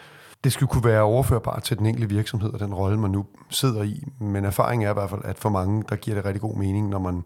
det 0.44 0.51
skulle 0.51 0.70
kunne 0.70 0.84
være 0.84 1.01
overførbart 1.01 1.63
til 1.63 1.77
den 1.77 1.86
enkelte 1.86 2.10
virksomhed 2.10 2.54
og 2.54 2.60
den 2.60 2.74
rolle, 2.74 3.00
man 3.00 3.12
nu 3.12 3.25
sidder 3.50 3.84
i. 3.84 4.04
Men 4.20 4.46
erfaringen 4.46 4.88
er 4.88 4.92
i 4.92 4.94
hvert 4.94 5.10
fald, 5.10 5.22
at 5.24 5.38
for 5.38 5.50
mange, 5.50 5.84
der 5.89 5.96
giver 5.96 6.15
det 6.15 6.25
rigtig 6.25 6.42
god 6.42 6.58
mening, 6.58 6.89
når 6.89 7.00
man 7.00 7.24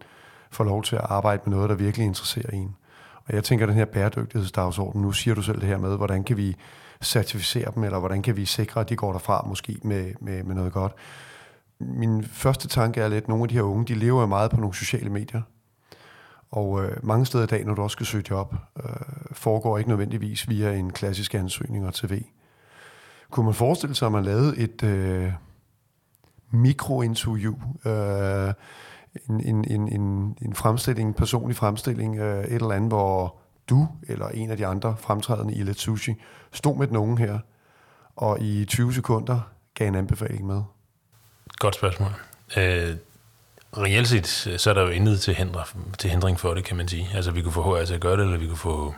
får 0.52 0.64
lov 0.64 0.84
til 0.84 0.96
at 0.96 1.02
arbejde 1.10 1.42
med 1.46 1.56
noget, 1.56 1.70
der 1.70 1.76
virkelig 1.76 2.06
interesserer 2.06 2.50
en. 2.50 2.76
Og 3.28 3.34
jeg 3.34 3.44
tænker, 3.44 3.66
at 3.66 3.70
den 3.70 3.78
her 3.78 3.86
bæredygtighedsdagsorden, 3.86 5.02
nu 5.02 5.12
siger 5.12 5.36
du 5.36 5.42
selv 5.42 5.60
det 5.62 5.68
her 5.68 5.78
med, 5.78 5.98
hvordan 5.98 6.24
kan 6.24 6.38
vi 6.38 6.56
certificere 7.04 7.72
dem, 7.76 7.84
eller 7.84 8.00
hvordan 8.00 8.22
kan 8.22 8.36
vi 8.36 8.46
sikre, 8.46 8.82
at 8.82 8.90
de 8.90 8.96
går 8.96 9.12
derfra 9.12 9.46
måske 9.48 9.80
med, 9.84 10.14
med, 10.22 10.44
med 10.44 10.56
noget 10.56 10.74
godt. 10.74 10.94
Min 11.80 12.24
første 12.24 12.68
tanke 12.68 13.02
er 13.02 13.08
lidt, 13.08 13.24
at 13.24 13.28
nogle 13.28 13.44
af 13.44 13.50
de 13.50 13.56
her 13.56 13.62
unge, 13.62 13.86
de 13.86 13.94
lever 13.94 14.22
jo 14.22 14.28
meget 14.28 14.52
på 14.52 14.58
nogle 14.58 14.76
sociale 14.76 15.10
medier. 15.10 15.42
Og 16.52 16.84
øh, 16.84 16.98
mange 17.04 17.26
steder 17.26 17.44
i 17.44 17.48
dag, 17.48 17.66
når 17.66 17.74
du 17.74 17.82
også 17.82 17.94
skal 17.94 18.06
søge 18.06 18.24
job, 18.30 18.56
øh, 18.84 18.90
foregår 19.32 19.78
ikke 19.78 19.90
nødvendigvis 19.90 20.50
via 20.50 20.74
en 20.74 20.94
klassisk 20.94 21.36
ansøgning 21.36 21.88
og 21.88 21.94
TV. 21.94 22.22
Kunne 23.32 23.46
man 23.46 23.54
forestille 23.54 23.96
sig, 23.96 24.06
at 24.06 24.12
man 24.12 24.26
lavede 24.26 24.58
et 24.58 24.84
øh, 24.84 25.32
mikrointerview, 26.52 27.56
øh, 27.86 28.54
en, 29.30 29.42
en, 29.42 29.72
en, 29.72 30.02
en, 30.02 30.38
en 30.42 30.56
fremstilling, 30.56 31.08
en 31.08 31.14
personlig 31.14 31.56
fremstilling, 31.56 32.20
øh, 32.20 32.44
et 32.44 32.54
eller 32.54 32.72
andet, 32.72 32.90
hvor 32.90 33.36
du 33.70 33.88
eller 34.08 34.28
en 34.28 34.52
af 34.52 34.58
de 34.58 34.66
andre 34.66 34.96
fremtrædende 35.00 35.54
i 35.54 35.64
Let 35.64 35.80
Sushi 35.80 36.16
stod 36.52 36.78
med 36.78 36.88
den 36.88 36.98
unge 36.98 37.18
her, 37.18 37.40
og 38.16 38.42
i 38.42 38.66
20 38.66 38.94
sekunder 38.94 39.40
gav 39.74 39.88
en 39.88 39.96
anbefaling 39.96 40.46
med? 40.46 40.62
Godt 41.60 41.76
spørgsmål. 41.76 42.10
Øh, 42.58 42.96
reelt 43.78 44.08
set, 44.08 44.28
så 44.58 44.70
er 44.70 44.74
der 44.74 44.82
jo 44.82 44.88
intet 44.88 45.22
til, 45.22 45.36
hindre, 45.36 45.64
til 45.98 46.10
hindring 46.10 46.40
for 46.40 46.54
det, 46.54 46.64
kan 46.64 46.78
man 46.78 46.88
sige. 46.88 47.10
Altså, 47.16 47.32
vi 47.32 47.42
kunne 47.42 47.54
få 47.54 47.80
HR 47.80 47.86
til 47.86 47.94
at 47.94 48.02
gøre 48.02 48.18
det, 48.18 48.24
eller 48.24 48.38
vi 48.38 48.48
kunne 48.48 48.58
få 48.58 48.96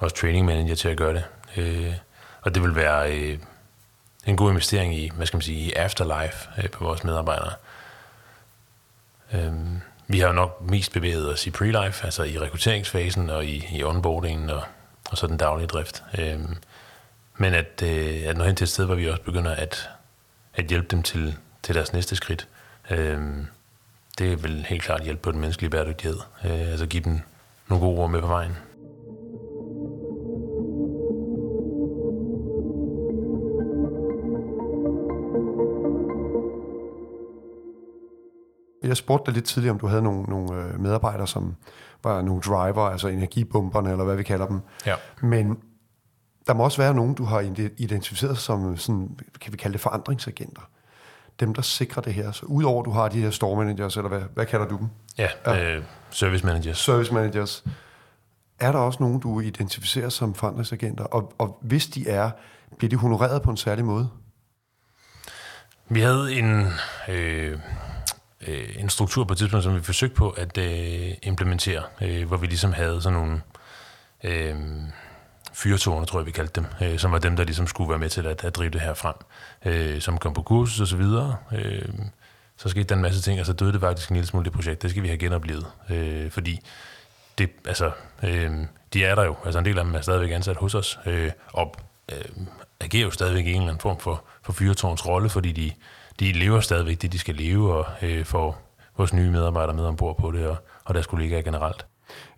vores 0.00 0.12
training 0.12 0.46
manager 0.46 0.74
til 0.74 0.88
at 0.88 0.96
gøre 0.96 1.14
det. 1.14 1.24
Øh, 1.56 1.92
og 2.42 2.54
det 2.54 2.62
vil 2.62 2.76
være 2.76 3.12
øh, 3.12 3.38
en 4.26 4.36
god 4.36 4.50
investering 4.50 4.94
i, 4.94 5.10
hvad 5.16 5.26
skal 5.26 5.36
man 5.36 5.42
sige, 5.42 5.58
i 5.58 5.72
afterlife 5.72 6.48
øh, 6.58 6.70
på 6.70 6.84
vores 6.84 7.04
medarbejdere. 7.04 7.52
Øh, 9.32 9.52
vi 10.08 10.18
har 10.20 10.26
jo 10.26 10.32
nok 10.32 10.60
mest 10.60 10.92
bevæget 10.92 11.32
os 11.32 11.46
i 11.46 11.50
pre-life, 11.50 12.04
altså 12.04 12.22
i 12.22 12.38
rekrutteringsfasen 12.38 13.30
og 13.30 13.44
i, 13.44 13.66
i 13.72 13.84
onboardingen 13.84 14.50
og, 14.50 14.62
og 15.10 15.18
så 15.18 15.26
den 15.26 15.36
daglige 15.36 15.66
drift. 15.66 16.04
Øh, 16.18 16.40
men 17.36 17.54
at, 17.54 17.82
øh, 17.82 18.22
at 18.26 18.36
nå 18.36 18.44
hen 18.44 18.56
til 18.56 18.64
et 18.64 18.68
sted, 18.68 18.84
hvor 18.84 18.94
vi 18.94 19.08
også 19.08 19.22
begynder 19.22 19.50
at, 19.50 19.88
at 20.54 20.64
hjælpe 20.64 20.88
dem 20.90 21.02
til, 21.02 21.36
til 21.62 21.74
deres 21.74 21.92
næste 21.92 22.16
skridt, 22.16 22.48
øh, 22.90 23.20
det 24.18 24.42
vil 24.42 24.66
helt 24.68 24.82
klart 24.82 25.02
hjælpe 25.02 25.22
på 25.22 25.32
den 25.32 25.40
menneskelige 25.40 25.70
bæredygtighed. 25.70 26.18
Øh, 26.44 26.70
altså 26.70 26.86
give 26.86 27.02
dem 27.02 27.20
nogle 27.68 27.86
gode 27.86 27.98
ord 27.98 28.10
med 28.10 28.20
på 28.20 28.26
vejen. 28.26 28.52
Jeg 38.82 38.96
spurgte 38.96 39.26
dig 39.26 39.34
lidt 39.34 39.44
tidligere, 39.44 39.72
om 39.72 39.78
du 39.78 39.86
havde 39.86 40.02
nogle, 40.02 40.22
nogle 40.22 40.64
øh, 40.64 40.80
medarbejdere, 40.80 41.26
som 41.26 41.54
var 42.04 42.22
nogle 42.22 42.42
driver, 42.42 42.82
altså 42.82 43.08
energibumperne, 43.08 43.90
eller 43.90 44.04
hvad 44.04 44.16
vi 44.16 44.22
kalder 44.22 44.46
dem. 44.46 44.60
Ja. 44.86 44.94
Men 45.22 45.58
der 46.46 46.54
må 46.54 46.64
også 46.64 46.82
være 46.82 46.94
nogen, 46.94 47.14
du 47.14 47.24
har 47.24 47.40
identificeret 47.76 48.38
som, 48.38 48.76
sådan, 48.76 49.18
kan 49.40 49.52
vi 49.52 49.56
kalde 49.56 49.72
det 49.72 49.80
forandringsagenter. 49.80 50.62
Dem, 51.40 51.54
der 51.54 51.62
sikrer 51.62 52.02
det 52.02 52.14
her. 52.14 52.32
Så 52.32 52.46
udover 52.46 52.82
du 52.82 52.90
har 52.90 53.08
de 53.08 53.20
her 53.20 53.30
store 53.30 53.56
managers, 53.56 53.96
eller 53.96 54.08
hvad, 54.08 54.22
hvad 54.34 54.46
kalder 54.46 54.68
du 54.68 54.76
dem? 54.76 54.88
Ja, 55.18 55.28
ja. 55.46 55.76
Øh, 55.76 55.82
service 56.10 56.46
managers. 56.46 56.78
Service 56.78 57.14
managers. 57.14 57.64
Er 58.60 58.72
der 58.72 58.78
også 58.78 59.02
nogen, 59.02 59.20
du 59.20 59.40
identificerer 59.40 60.08
som 60.08 60.34
forandringsagenter? 60.34 61.04
Og, 61.04 61.32
og 61.38 61.58
hvis 61.62 61.86
de 61.86 62.08
er, 62.08 62.30
bliver 62.78 62.88
de 62.88 62.96
honoreret 62.96 63.42
på 63.42 63.50
en 63.50 63.56
særlig 63.56 63.84
måde? 63.84 64.08
Vi 65.88 66.00
havde 66.00 66.34
en, 66.34 66.66
øh, 67.08 67.58
øh, 68.46 68.68
en 68.76 68.88
struktur 68.88 69.24
på 69.24 69.32
et 69.32 69.38
tidspunkt, 69.38 69.64
som 69.64 69.74
vi 69.74 69.82
forsøgte 69.82 70.16
på 70.16 70.30
at 70.30 70.58
øh, 70.58 71.14
implementere, 71.22 71.82
øh, 72.02 72.26
hvor 72.26 72.36
vi 72.36 72.46
ligesom 72.46 72.72
havde 72.72 73.02
sådan 73.02 73.18
nogle 73.18 73.40
øh, 74.24 74.56
fyrtårne, 75.56 76.06
tror 76.06 76.18
jeg, 76.18 76.26
vi 76.26 76.30
kaldte 76.30 76.60
dem, 76.60 76.66
øh, 76.82 76.98
som 76.98 77.12
var 77.12 77.18
dem, 77.18 77.36
der 77.36 77.44
ligesom 77.44 77.66
skulle 77.66 77.90
være 77.90 77.98
med 77.98 78.08
til 78.08 78.26
at, 78.26 78.44
at 78.44 78.56
drive 78.56 78.70
det 78.70 78.80
her 78.80 78.94
frem, 78.94 79.14
øh, 79.64 80.00
som 80.00 80.18
kom 80.18 80.32
på 80.32 80.42
kursus 80.42 80.80
og 80.80 80.86
så 80.86 80.96
videre. 80.96 81.36
Øh, 81.52 81.88
så 82.56 82.68
skete 82.68 82.84
der 82.84 82.94
en 82.94 83.02
masse 83.02 83.22
ting, 83.22 83.40
og 83.40 83.46
så 83.46 83.52
døde 83.52 83.72
det 83.72 83.80
faktisk 83.80 84.10
en 84.10 84.16
lille 84.16 84.26
smule 84.26 84.44
det 84.44 84.52
projekt. 84.52 84.82
Det 84.82 84.90
skal 84.90 85.02
vi 85.02 85.08
have 85.08 85.18
genoplevet, 85.18 85.66
øh, 85.90 86.30
fordi 86.30 86.60
det, 87.38 87.50
altså, 87.64 87.90
øh, 88.22 88.52
de 88.92 89.04
er 89.04 89.14
der 89.14 89.24
jo. 89.24 89.36
Altså 89.44 89.58
en 89.58 89.64
del 89.64 89.78
af 89.78 89.84
dem 89.84 89.94
er 89.94 90.00
stadigvæk 90.00 90.30
ansat 90.30 90.56
hos 90.56 90.74
os, 90.74 90.98
øh, 91.06 91.30
og 91.52 91.74
øh, 92.12 92.24
agerer 92.80 93.04
jo 93.04 93.10
stadigvæk 93.10 93.46
i 93.46 93.50
en 93.50 93.56
eller 93.56 93.68
anden 93.68 93.80
form 93.80 93.98
for, 93.98 94.24
for 94.42 94.52
fyrtårns 94.52 95.06
rolle, 95.06 95.28
fordi 95.28 95.52
de, 95.52 95.72
de 96.20 96.32
lever 96.32 96.60
stadigvæk 96.60 97.02
det, 97.02 97.12
de 97.12 97.18
skal 97.18 97.34
leve, 97.34 97.74
og 97.74 97.86
øh, 98.02 98.24
får 98.24 98.62
vores 98.96 99.12
nye 99.12 99.30
medarbejdere 99.30 99.76
med 99.76 99.84
ombord 99.84 100.18
på 100.18 100.30
det, 100.30 100.46
og, 100.46 100.56
og 100.84 100.94
deres 100.94 101.06
kollegaer 101.06 101.42
generelt. 101.42 101.86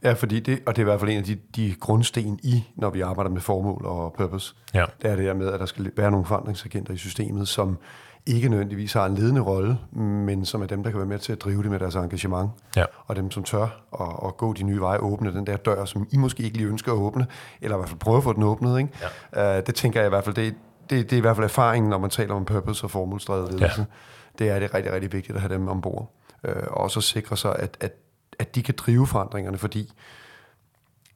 Ja, 0.03 0.13
fordi 0.13 0.41
det, 0.41 0.59
og 0.67 0.77
det 0.77 0.83
er 0.83 0.85
i 0.85 0.91
hvert 0.91 1.01
fald 1.01 1.11
en 1.11 1.19
af 1.19 1.25
de, 1.25 1.39
de 1.57 1.75
grundsten 1.81 2.41
i, 2.43 2.65
når 2.77 2.91
vi 2.91 3.01
arbejder 3.01 3.31
med 3.31 3.41
formål 3.41 3.87
og 3.87 4.13
purpose. 4.13 4.55
Ja. 4.75 4.85
Det 5.03 5.11
er 5.11 5.17
det 5.17 5.25
her 5.25 5.35
med, 5.35 5.49
at 5.49 5.61
der 5.61 5.67
skal 5.67 5.93
være 5.97 6.11
nogle 6.11 6.27
forandringsagenter 6.27 6.95
i 6.95 6.97
systemet, 6.97 7.49
som 7.49 7.79
ikke 8.27 8.49
nødvendigvis 8.49 8.93
har 8.93 9.07
en 9.07 9.15
ledende 9.15 9.41
rolle, 9.41 9.79
men 9.93 10.45
som 10.45 10.63
er 10.63 10.67
dem, 10.67 10.83
der 10.83 10.91
kan 10.91 10.99
være 10.99 11.09
med 11.09 11.19
til 11.19 11.33
at 11.33 11.41
drive 11.41 11.63
det 11.63 11.71
med 11.71 11.79
deres 11.79 11.95
engagement. 11.95 12.51
Ja. 12.77 12.85
Og 13.07 13.17
dem, 13.17 13.31
som 13.31 13.43
tør 13.43 13.63
at, 14.01 14.29
at 14.29 14.37
gå 14.37 14.53
de 14.53 14.63
nye 14.63 14.81
veje, 14.81 14.99
åbne 14.99 15.33
den 15.33 15.47
der 15.47 15.57
dør, 15.57 15.85
som 15.85 16.07
I 16.11 16.17
måske 16.17 16.43
ikke 16.43 16.57
lige 16.57 16.69
ønsker 16.69 16.93
at 16.93 16.97
åbne, 16.97 17.27
eller 17.61 17.77
i 17.77 17.79
hvert 17.79 17.89
fald 17.89 17.99
prøve 17.99 18.17
at 18.17 18.23
få 18.23 18.33
den 18.33 18.43
åbnet. 18.43 18.79
Ikke? 18.79 18.91
Ja. 19.37 19.59
Uh, 19.59 19.67
det 19.67 19.75
tænker 19.75 20.01
jeg 20.01 20.07
i 20.07 20.09
hvert 20.09 20.25
fald, 20.25 20.35
det, 20.35 20.55
det, 20.91 21.11
det 21.11 21.13
er 21.13 21.17
i 21.17 21.21
hvert 21.21 21.37
fald 21.37 21.45
erfaringen, 21.45 21.91
når 21.91 21.99
man 21.99 22.11
taler 22.11 22.35
om 22.35 22.45
purpose 22.45 22.85
og 22.85 22.91
formålsdrevet 22.91 23.53
ledelse. 23.53 23.81
Ja. 23.81 24.45
Det 24.45 24.49
er 24.49 24.59
det 24.59 24.75
rigtig, 24.75 24.93
rigtig 24.93 25.13
vigtigt 25.13 25.37
at 25.37 25.43
have 25.43 25.55
dem 25.55 25.69
ombord. 25.69 26.15
Uh, 26.49 26.51
og 26.67 26.77
også 26.77 27.01
sikre 27.01 27.37
sig, 27.37 27.57
at, 27.59 27.77
at, 27.81 27.93
at 28.39 28.55
de 28.55 28.63
kan 28.63 28.75
drive 28.79 29.07
forandringerne, 29.07 29.59
fordi 29.59 29.93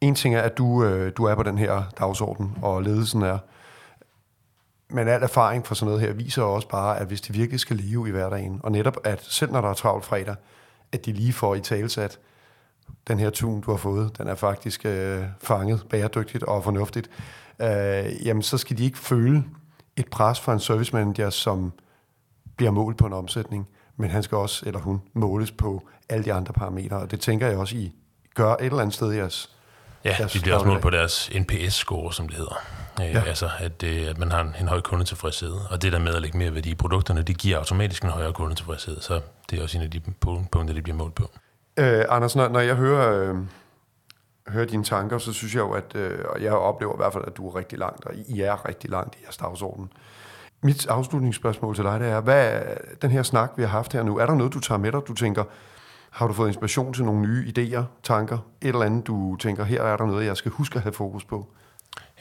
en 0.00 0.14
ting 0.14 0.34
er, 0.34 0.42
at 0.42 0.58
du, 0.58 0.84
øh, 0.84 1.12
du 1.16 1.24
er 1.24 1.34
på 1.34 1.42
den 1.42 1.58
her 1.58 1.82
dagsorden, 1.98 2.58
og 2.62 2.82
ledelsen 2.82 3.22
er, 3.22 3.38
men 4.88 5.08
al 5.08 5.22
erfaring 5.22 5.66
fra 5.66 5.74
sådan 5.74 5.86
noget 5.86 6.00
her 6.00 6.12
viser 6.12 6.42
også 6.42 6.68
bare, 6.68 6.98
at 6.98 7.06
hvis 7.06 7.20
de 7.20 7.32
virkelig 7.32 7.60
skal 7.60 7.76
leve 7.76 8.08
i 8.08 8.10
hverdagen, 8.10 8.60
og 8.62 8.72
netop 8.72 8.96
at 9.04 9.22
selv 9.22 9.52
når 9.52 9.60
der 9.60 9.68
er 9.68 9.74
travlt 9.74 10.04
fredag, 10.04 10.36
at 10.92 11.06
de 11.06 11.12
lige 11.12 11.32
får 11.32 11.54
i 11.54 11.60
talsat, 11.60 12.18
den 13.08 13.18
her 13.18 13.30
tun, 13.30 13.60
du 13.60 13.70
har 13.70 13.78
fået, 13.78 14.18
den 14.18 14.28
er 14.28 14.34
faktisk 14.34 14.86
øh, 14.86 15.24
fanget 15.42 15.86
bæredygtigt 15.90 16.44
og 16.44 16.64
fornuftigt, 16.64 17.10
øh, 17.60 18.26
jamen 18.26 18.42
så 18.42 18.58
skal 18.58 18.78
de 18.78 18.84
ikke 18.84 18.98
føle 18.98 19.44
et 19.96 20.08
pres 20.10 20.40
fra 20.40 20.52
en 20.52 20.60
service 20.60 20.96
manager, 20.96 21.30
som 21.30 21.72
bliver 22.56 22.70
målt 22.70 22.96
på 22.96 23.06
en 23.06 23.12
omsætning, 23.12 23.68
men 24.02 24.10
han 24.10 24.22
skal 24.22 24.38
også, 24.38 24.66
eller 24.66 24.80
hun, 24.80 25.02
måles 25.12 25.50
på 25.50 25.88
alle 26.08 26.24
de 26.24 26.32
andre 26.32 26.52
parametre, 26.52 26.96
og 26.96 27.10
det 27.10 27.20
tænker 27.20 27.46
jeg 27.46 27.58
også, 27.58 27.76
I 27.76 27.92
gør 28.34 28.52
et 28.54 28.64
eller 28.64 28.78
andet 28.78 28.94
sted 28.94 29.12
i 29.12 29.16
jeres 29.16 29.50
Ja, 30.04 30.16
de 30.32 30.40
bliver 30.40 30.54
også 30.54 30.66
målt 30.66 30.82
på 30.82 30.90
deres 30.90 31.30
NPS-score, 31.34 32.12
som 32.12 32.28
det 32.28 32.36
hedder. 32.36 32.62
Øh, 33.00 33.06
ja. 33.06 33.22
Altså, 33.26 33.50
at, 33.58 33.82
øh, 33.82 34.10
at 34.10 34.18
man 34.18 34.30
har 34.30 34.40
en, 34.40 34.54
en 34.60 34.68
høj 34.68 34.80
kundetilfredshed. 34.80 35.54
Og 35.70 35.82
det 35.82 35.92
der 35.92 35.98
med 35.98 36.14
at 36.14 36.22
lægge 36.22 36.38
mere 36.38 36.54
værdi 36.54 36.70
i 36.70 36.74
produkterne, 36.74 37.22
det 37.22 37.38
giver 37.38 37.58
automatisk 37.58 38.02
en 38.02 38.10
højere 38.10 38.32
kundetilfredshed. 38.32 39.00
Så 39.00 39.20
det 39.50 39.58
er 39.58 39.62
også 39.62 39.78
en 39.78 39.84
af 39.84 39.90
de 39.90 40.00
punkter, 40.20 40.74
det 40.74 40.82
bliver 40.82 40.96
målt 40.96 41.14
på. 41.14 41.30
Øh, 41.76 42.04
Anders, 42.08 42.36
når, 42.36 42.48
når 42.48 42.60
jeg 42.60 42.74
hører, 42.74 43.30
øh, 43.30 43.36
hører 44.48 44.66
dine 44.66 44.84
tanker, 44.84 45.18
så 45.18 45.32
synes 45.32 45.54
jeg 45.54 45.60
jo, 45.60 45.70
at 45.70 45.94
øh, 45.94 46.18
jeg 46.40 46.52
oplever 46.52 46.94
i 46.94 46.96
hvert 46.96 47.12
fald, 47.12 47.24
at 47.26 47.36
du 47.36 47.48
er 47.48 47.56
rigtig 47.56 47.78
langt, 47.78 48.04
og 48.04 48.14
I 48.14 48.40
er 48.40 48.68
rigtig 48.68 48.90
langt 48.90 49.14
i 49.14 49.18
jeres 49.24 49.36
dagsorden. 49.36 49.92
Mit 50.62 50.86
afslutningsspørgsmål 50.86 51.74
til 51.74 51.84
dig, 51.84 52.00
det 52.00 52.08
er, 52.08 52.20
hvad 52.20 52.52
er 52.52 52.74
den 53.02 53.10
her 53.10 53.22
snak, 53.22 53.52
vi 53.56 53.62
har 53.62 53.68
haft 53.68 53.92
her 53.92 54.02
nu, 54.02 54.18
er 54.18 54.26
der 54.26 54.34
noget, 54.34 54.54
du 54.54 54.60
tager 54.60 54.78
med 54.78 54.92
dig, 54.92 55.00
du 55.08 55.14
tænker, 55.14 55.44
har 56.10 56.26
du 56.26 56.32
fået 56.32 56.48
inspiration 56.48 56.92
til 56.92 57.04
nogle 57.04 57.20
nye 57.20 57.52
idéer, 57.56 57.82
tanker, 58.02 58.38
et 58.60 58.68
eller 58.68 58.82
andet, 58.82 59.06
du 59.06 59.36
tænker, 59.36 59.64
her 59.64 59.82
er 59.82 59.96
der 59.96 60.06
noget, 60.06 60.26
jeg 60.26 60.36
skal 60.36 60.50
huske 60.50 60.76
at 60.76 60.82
have 60.82 60.92
fokus 60.92 61.24
på? 61.24 61.46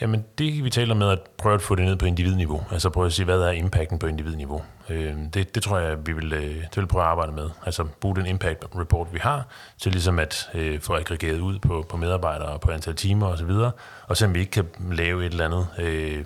Jamen 0.01 0.25
det 0.37 0.63
vi 0.63 0.69
taler 0.69 0.95
med 0.95 1.09
at 1.09 1.19
prøve 1.37 1.55
at 1.55 1.61
få 1.61 1.75
det 1.75 1.85
ned 1.85 1.95
på 1.95 2.05
individniveau. 2.05 2.63
Altså 2.71 2.89
prøve 2.89 3.05
at 3.05 3.13
sige, 3.13 3.25
hvad 3.25 3.41
er 3.41 3.51
impacten 3.51 3.99
på 3.99 4.07
individniveau. 4.07 4.61
Øh, 4.89 5.15
det, 5.33 5.55
det 5.55 5.63
tror 5.63 5.79
jeg, 5.79 6.07
vi 6.07 6.13
vil, 6.13 6.33
øh, 6.33 6.55
det 6.55 6.77
vil 6.77 6.87
prøve 6.87 7.03
at 7.03 7.09
arbejde 7.09 7.31
med. 7.31 7.49
Altså 7.65 7.83
bruge 7.83 8.15
den 8.15 8.25
impact 8.25 8.65
report, 8.75 9.07
vi 9.13 9.19
har, 9.21 9.47
til 9.77 9.91
ligesom 9.91 10.19
at 10.19 10.49
øh, 10.53 10.79
få 10.79 10.93
aggregeret 10.93 11.39
ud 11.39 11.59
på, 11.59 11.85
på 11.89 11.97
medarbejdere 11.97 12.49
og 12.49 12.61
på 12.61 12.71
antal 12.71 12.95
timer 12.95 13.27
osv. 13.27 13.49
Og, 13.49 13.71
og 14.07 14.17
så 14.17 14.25
om 14.25 14.33
vi 14.33 14.39
ikke 14.39 14.51
kan 14.51 14.65
lave 14.91 15.25
et 15.25 15.31
eller 15.31 15.45
andet, 15.45 15.67
øh, 15.79 16.25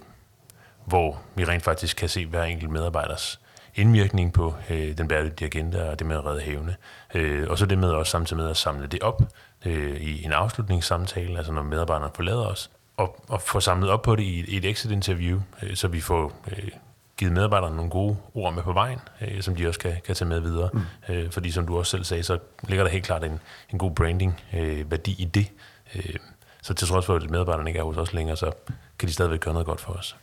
hvor 0.86 1.21
vi 1.36 1.45
rent 1.45 1.63
faktisk 1.63 1.98
kan 1.98 2.10
se 2.10 2.26
hver 2.26 2.43
enkelt 2.43 2.71
medarbejders 2.71 3.39
indvirkning 3.76 4.34
på 4.34 4.56
øh, 4.69 4.98
den 4.98 5.08
bæredygtige 5.08 5.45
agenda 5.45 5.89
og 5.89 6.00
det 6.00 6.08
med 6.08 6.15
at 6.15 6.26
redde 6.26 6.41
havene. 6.41 6.76
Øh, 7.13 7.50
og 7.50 7.58
så 7.58 7.65
det 7.65 7.78
med 7.78 7.89
også 7.89 8.12
samtidig 8.12 8.41
med 8.41 8.50
at 8.50 8.58
samle 8.58 8.88
det 8.88 9.04
op 9.04 9.21
øh, 9.65 10.02
i 10.02 10.24
en 10.24 10.32
afslutningssamtale, 10.32 11.38
altså 11.38 11.54
når 11.54 11.63
medarbejderne 11.63 12.12
forlader 12.15 12.45
os, 12.45 12.71
og, 12.98 13.24
og 13.30 13.41
få 13.41 13.60
samlet 13.60 13.89
op 13.89 14.02
på 14.02 14.15
det 14.15 14.24
i, 14.24 14.45
i 14.48 14.58
et 14.58 14.65
exit-interview, 14.65 15.41
øh, 15.63 15.76
så 15.76 15.88
vi 15.88 16.02
får 16.02 16.34
øh, 16.52 16.69
givet 17.17 17.34
medarbejderne 17.34 17.76
nogle 17.76 17.91
gode 17.91 18.17
ord 18.34 18.54
med 18.54 18.63
på 18.63 18.74
vejen, 18.74 19.00
øh, 19.21 19.41
som 19.41 19.56
de 19.56 19.67
også 19.67 19.80
kan, 19.80 19.95
kan 20.06 20.15
tage 20.15 20.30
med 20.30 20.39
videre. 20.39 20.69
Mm. 20.74 20.82
Øh, 21.10 21.32
fordi 21.32 21.52
som 21.52 21.67
du 21.67 21.78
også 21.78 21.91
selv 21.91 22.04
sagde, 22.04 22.24
så 22.24 22.39
ligger 22.67 22.84
der 22.84 22.91
helt 22.91 23.06
klart 23.06 23.24
en, 23.24 23.39
en 23.74 23.78
god 23.78 23.91
branding-værdi 23.91 25.12
øh, 25.12 25.21
i 25.21 25.26
det. 25.26 25.52
Øh, 25.95 26.15
så 26.62 26.74
til 26.74 26.88
trods 26.88 27.06
for, 27.06 27.15
at 27.15 27.30
medarbejderne 27.30 27.69
ikke 27.69 27.80
er 27.80 27.84
hos 27.84 27.98
os 27.98 28.13
længere, 28.13 28.38
så 28.38 28.52
kan 29.00 29.10
de 29.10 29.13
stadigvæk 29.13 29.39
gøre 29.39 29.54
noget 29.54 29.65
godt 29.65 29.82
for 29.82 29.93
os. 29.93 30.15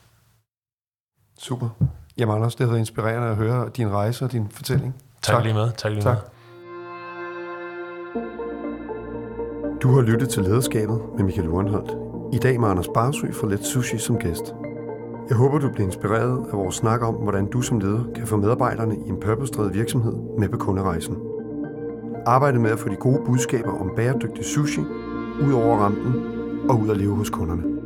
Super. 1.43 1.69
Jamen 2.19 2.35
Anders, 2.35 2.55
det 2.55 2.67
har 2.67 2.71
været 2.71 2.81
inspirerende 2.81 3.29
at 3.29 3.37
høre 3.37 3.69
din 3.77 3.91
rejse 3.91 4.25
og 4.25 4.33
din 4.33 4.49
fortælling. 4.51 4.95
Tak, 5.23 5.35
tak. 5.35 5.45
lige 5.45 5.55
med. 5.55 5.71
Tak 5.77 5.93
lige 5.93 6.03
tak. 6.03 6.17
med. 6.17 6.23
Du 9.81 9.89
har 9.89 10.01
lyttet 10.01 10.29
til 10.29 10.43
Lederskabet 10.43 11.01
med 11.17 11.25
Michael 11.25 11.49
Urenholdt. 11.49 11.91
I 12.35 12.39
dag 12.39 12.61
med 12.61 12.69
Anders 12.69 12.89
Barsø 12.95 13.33
for 13.33 13.47
Let 13.47 13.65
Sushi 13.65 13.99
som 13.99 14.19
gæst. 14.19 14.55
Jeg 15.29 15.37
håber, 15.37 15.59
du 15.59 15.69
bliver 15.69 15.87
inspireret 15.87 16.47
af 16.53 16.59
vores 16.59 16.75
snak 16.75 17.03
om, 17.03 17.15
hvordan 17.15 17.51
du 17.51 17.63
som 17.63 17.81
leder 17.81 18.05
kan 18.15 18.27
få 18.27 18.37
medarbejderne 18.37 18.97
i 18.97 19.09
en 19.09 19.21
purpose 19.21 19.73
virksomhed 19.73 20.15
med 20.39 20.49
på 20.49 20.57
kunderejsen. 20.57 21.17
Arbejde 22.27 22.59
med 22.59 22.71
at 22.71 22.79
få 22.79 22.89
de 22.89 22.97
gode 22.97 23.23
budskaber 23.27 23.81
om 23.81 23.93
bæredygtig 23.97 24.45
sushi 24.45 24.81
ud 25.43 25.53
over 25.53 25.77
rampen 25.77 26.15
og 26.71 26.81
ud 26.81 26.91
at 26.91 26.97
leve 26.97 27.17
hos 27.17 27.31
kunderne. 27.31 27.82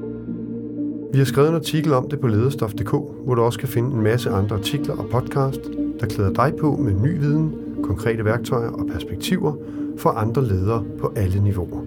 Vi 1.13 1.19
har 1.19 1.25
skrevet 1.25 1.49
en 1.49 1.55
artikel 1.55 1.93
om 1.93 2.09
det 2.09 2.21
på 2.21 2.27
lederstof.dk, 2.27 2.91
hvor 3.25 3.35
du 3.35 3.43
også 3.43 3.59
kan 3.59 3.69
finde 3.69 3.97
en 3.97 4.03
masse 4.03 4.31
andre 4.31 4.57
artikler 4.57 4.97
og 4.97 5.09
podcast, 5.11 5.61
der 6.01 6.07
klæder 6.07 6.33
dig 6.33 6.53
på 6.61 6.77
med 6.77 6.93
ny 6.93 7.19
viden, 7.19 7.55
konkrete 7.83 8.25
værktøjer 8.25 8.69
og 8.69 8.87
perspektiver 8.93 9.55
for 9.99 10.11
andre 10.11 10.45
ledere 10.45 10.85
på 11.01 11.13
alle 11.17 11.43
niveauer. 11.43 11.81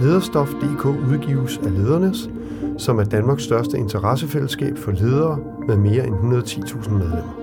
Lederstof.dk 0.00 0.86
udgives 0.86 1.58
af 1.58 1.74
Ledernes, 1.74 2.30
som 2.78 2.98
er 2.98 3.04
Danmarks 3.04 3.42
største 3.42 3.78
interessefællesskab 3.78 4.78
for 4.78 4.92
ledere 4.92 5.38
med 5.68 5.76
mere 5.76 6.06
end 6.06 6.14
110.000 6.14 6.90
medlemmer. 6.90 7.39